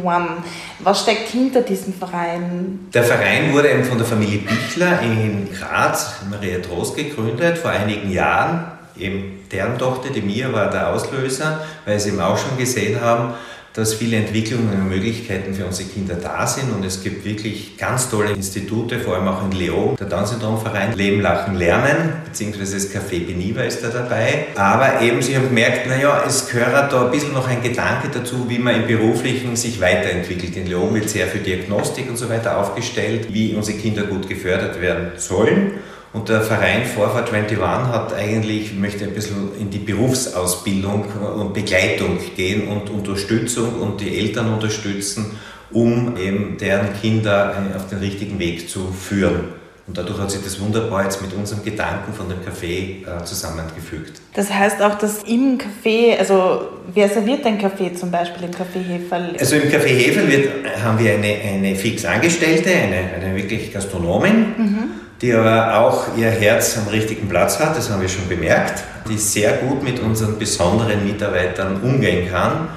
Was 0.80 1.02
steckt 1.02 1.28
hinter 1.28 1.62
diesem 1.62 1.94
Verein? 1.94 2.88
Der 2.92 3.04
Verein 3.04 3.52
wurde 3.52 3.70
eben 3.70 3.84
von 3.84 3.98
der 3.98 4.06
Familie 4.06 4.38
Bichler 4.38 5.00
in 5.02 5.48
Graz, 5.52 6.16
Maria 6.30 6.58
Trost, 6.58 6.96
gegründet 6.96 7.58
vor 7.58 7.70
einigen 7.70 8.10
Jahren. 8.10 8.72
Eben 8.98 9.40
deren 9.52 9.78
Tochter, 9.78 10.10
die 10.10 10.22
Mia, 10.22 10.52
war 10.52 10.70
der 10.70 10.88
Auslöser, 10.88 11.60
weil 11.84 12.00
sie 12.00 12.10
eben 12.10 12.20
auch 12.20 12.38
schon 12.38 12.56
gesehen 12.56 13.00
haben, 13.00 13.34
dass 13.76 13.92
viele 13.92 14.16
Entwicklungen 14.16 14.70
und 14.72 14.88
Möglichkeiten 14.88 15.52
für 15.52 15.66
unsere 15.66 15.88
Kinder 15.90 16.14
da 16.14 16.46
sind 16.46 16.72
und 16.74 16.82
es 16.82 17.02
gibt 17.02 17.26
wirklich 17.26 17.76
ganz 17.76 18.08
tolle 18.08 18.30
Institute, 18.30 18.98
vor 18.98 19.16
allem 19.16 19.28
auch 19.28 19.44
in 19.44 19.52
Leon, 19.52 19.96
der 19.96 20.06
Down-Syndrom-Verein 20.06 20.94
Leben, 20.94 21.20
Lachen, 21.20 21.56
Lernen, 21.56 22.14
beziehungsweise 22.24 22.76
das 22.76 22.90
Café 22.90 23.26
Beniva 23.26 23.60
ist 23.62 23.84
da 23.84 23.88
dabei. 23.88 24.46
Aber 24.54 25.02
eben, 25.02 25.20
sie 25.20 25.36
haben 25.36 25.48
gemerkt, 25.48 25.86
naja, 25.86 26.24
es 26.26 26.48
gehört 26.48 26.90
da 26.90 27.04
ein 27.04 27.10
bisschen 27.10 27.34
noch 27.34 27.46
ein 27.48 27.62
Gedanke 27.62 28.08
dazu, 28.08 28.48
wie 28.48 28.58
man 28.58 28.76
im 28.76 28.86
Beruflichen 28.86 29.56
sich 29.56 29.78
weiterentwickelt. 29.78 30.56
In 30.56 30.66
Leon 30.66 30.94
wird 30.94 31.10
sehr 31.10 31.26
für 31.26 31.38
Diagnostik 31.38 32.08
und 32.08 32.16
so 32.16 32.30
weiter 32.30 32.56
aufgestellt, 32.56 33.34
wie 33.34 33.54
unsere 33.54 33.76
Kinder 33.76 34.04
gut 34.04 34.26
gefördert 34.26 34.80
werden 34.80 35.10
sollen. 35.16 35.72
Und 36.12 36.28
der 36.28 36.40
Verein 36.40 36.84
Vorfahrt 36.84 37.32
21 37.32 37.58
hat 37.60 38.14
eigentlich, 38.14 38.74
möchte 38.74 39.04
ein 39.04 39.12
bisschen 39.12 39.50
in 39.58 39.70
die 39.70 39.78
Berufsausbildung 39.78 41.04
und 41.36 41.52
Begleitung 41.52 42.18
gehen 42.36 42.68
und 42.68 42.88
Unterstützung 42.90 43.80
und 43.80 44.00
die 44.00 44.18
Eltern 44.18 44.52
unterstützen, 44.52 45.38
um 45.70 46.16
eben 46.16 46.56
deren 46.58 46.94
Kinder 47.00 47.54
auf 47.76 47.88
den 47.88 47.98
richtigen 47.98 48.38
Weg 48.38 48.68
zu 48.68 48.92
führen. 48.92 49.56
Und 49.86 49.96
dadurch 49.96 50.18
hat 50.18 50.32
sich 50.32 50.42
das 50.42 50.60
wunderbar 50.60 51.04
jetzt 51.04 51.22
mit 51.22 51.32
unserem 51.32 51.62
Gedanken 51.62 52.12
von 52.12 52.28
dem 52.28 52.38
Café 52.38 53.06
äh, 53.06 53.24
zusammengefügt. 53.24 54.20
Das 54.34 54.52
heißt 54.52 54.82
auch, 54.82 54.96
dass 54.98 55.22
im 55.22 55.58
Café, 55.58 56.18
also 56.18 56.68
wer 56.92 57.08
serviert 57.08 57.44
den 57.44 57.56
Kaffee 57.58 57.94
zum 57.94 58.10
Beispiel 58.10 58.44
im 58.44 58.50
Café 58.50 58.82
Heferl? 58.84 59.36
Also 59.38 59.54
im 59.54 59.70
Café 59.70 59.86
Heferl 59.86 60.28
wird, 60.28 60.48
haben 60.82 60.98
wir 60.98 61.12
eine, 61.12 61.28
eine 61.28 61.76
fix 61.76 62.04
Angestellte, 62.04 62.70
eine, 62.70 63.14
eine 63.14 63.36
wirklich 63.36 63.72
Gastronomin. 63.72 64.54
Mhm 64.56 65.05
die 65.22 65.32
aber 65.32 65.78
auch 65.78 66.16
ihr 66.16 66.30
Herz 66.30 66.76
am 66.76 66.88
richtigen 66.88 67.28
Platz 67.28 67.58
hat, 67.58 67.76
das 67.76 67.90
haben 67.90 68.02
wir 68.02 68.08
schon 68.08 68.28
bemerkt, 68.28 68.82
die 69.08 69.16
sehr 69.16 69.52
gut 69.54 69.82
mit 69.82 70.00
unseren 70.00 70.38
besonderen 70.38 71.04
Mitarbeitern 71.06 71.80
umgehen 71.82 72.30
kann. 72.30 72.68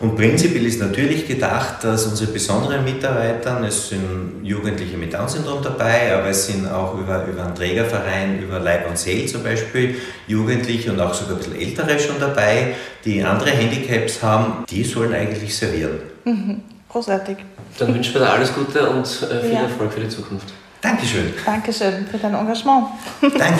Und 0.00 0.16
prinzipiell 0.16 0.66
ist 0.66 0.80
natürlich 0.80 1.26
gedacht, 1.26 1.84
dass 1.84 2.04
unsere 2.06 2.32
besonderen 2.32 2.84
Mitarbeiter, 2.84 3.62
es 3.66 3.88
sind 3.88 4.40
Jugendliche 4.42 4.96
mit 4.96 5.14
Down-Syndrom 5.14 5.62
dabei, 5.62 6.14
aber 6.14 6.28
es 6.28 6.46
sind 6.46 6.68
auch 6.68 6.98
über, 6.98 7.24
über 7.26 7.44
einen 7.44 7.54
Trägerverein, 7.54 8.42
über 8.42 8.58
Leib 8.58 8.88
und 8.88 8.98
Seel 8.98 9.26
zum 9.26 9.44
Beispiel, 9.44 9.94
Jugendliche 10.26 10.90
und 10.92 11.00
auch 11.00 11.14
sogar 11.14 11.34
ein 11.34 11.38
bisschen 11.38 11.58
Ältere 11.58 11.98
schon 11.98 12.16
dabei, 12.18 12.74
die 13.04 13.22
andere 13.22 13.50
Handicaps 13.50 14.20
haben, 14.20 14.64
die 14.68 14.82
sollen 14.82 15.14
eigentlich 15.14 15.56
servieren. 15.56 16.00
Mhm. 16.24 16.62
Großartig. 16.88 17.38
Dann 17.78 17.94
wünschen 17.94 18.14
wir 18.14 18.20
dir 18.20 18.30
alles 18.30 18.52
Gute 18.52 18.88
und 18.88 19.04
äh, 19.04 19.40
viel 19.40 19.52
ja. 19.52 19.62
Erfolg 19.62 19.92
für 19.92 20.00
die 20.00 20.08
Zukunft. 20.08 20.52
Dankeschön. 20.84 21.32
Dankeschön 21.46 22.06
für 22.06 22.18
dein 22.18 22.34
Engagement. 22.34 22.88
Danke. 23.22 23.58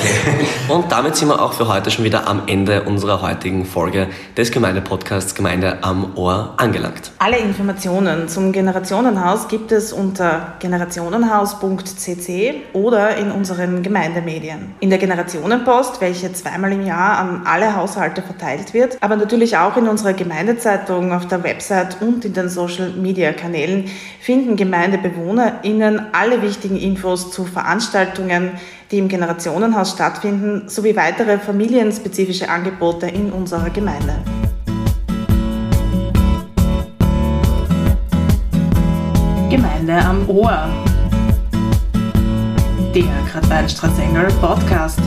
Und 0.69 0.93
damit 0.93 1.17
sind 1.17 1.29
wir 1.29 1.41
auch 1.41 1.55
für 1.55 1.67
heute 1.67 1.91
schon 1.91 2.05
wieder 2.05 2.29
am 2.29 2.43
Ende 2.47 2.83
unserer 2.83 3.23
heutigen 3.23 3.65
Folge 3.65 4.09
des 4.37 4.51
Gemeindepodcasts 4.51 5.35
Gemeinde 5.35 5.79
am 5.81 6.19
Ohr 6.19 6.53
angelangt. 6.59 7.13
Alle 7.19 7.39
Informationen 7.39 8.29
zum 8.29 8.53
Generationenhaus 8.53 9.49
gibt 9.49 9.73
es 9.73 9.95
unter 9.95 10.53
generationenhaus.cc 10.59 12.55
oder 12.75 13.17
in 13.17 13.31
unseren 13.31 13.83
Gemeindemedien. 13.83 14.75
In 14.81 14.91
der 14.91 14.99
Generationenpost, 14.99 16.03
welche 16.03 16.31
zweimal 16.35 16.73
im 16.73 16.85
Jahr 16.85 17.17
an 17.21 17.47
alle 17.47 17.75
Haushalte 17.75 18.21
verteilt 18.21 18.75
wird, 18.75 18.99
aber 19.01 19.17
natürlich 19.17 19.57
auch 19.57 19.79
in 19.79 19.89
unserer 19.89 20.13
Gemeindezeitung, 20.13 21.15
auf 21.15 21.27
der 21.27 21.43
Website 21.43 22.03
und 22.03 22.27
in 22.27 22.35
den 22.35 22.51
Social 22.51 22.91
Media 22.91 23.33
Kanälen 23.33 23.87
finden 24.21 24.57
GemeindebewohnerInnen 24.57 26.13
alle 26.13 26.43
wichtigen 26.43 26.77
Infos 26.77 27.14
Infos 27.15 27.31
zu 27.31 27.45
Veranstaltungen, 27.45 28.51
die 28.91 28.99
im 28.99 29.07
Generationenhaus 29.07 29.93
stattfinden, 29.93 30.69
sowie 30.69 30.97
weitere 30.97 31.39
familienspezifische 31.39 32.49
Angebote 32.49 33.07
in 33.07 33.31
unserer 33.31 33.71
Gemeinde. 33.71 34.17
Gemeinde 39.49 39.97
am 39.97 40.29
Ohr. 40.29 40.69
Der 42.93 43.05
Gradweinstraßengel 43.31 44.27
Podcast. 44.41 44.99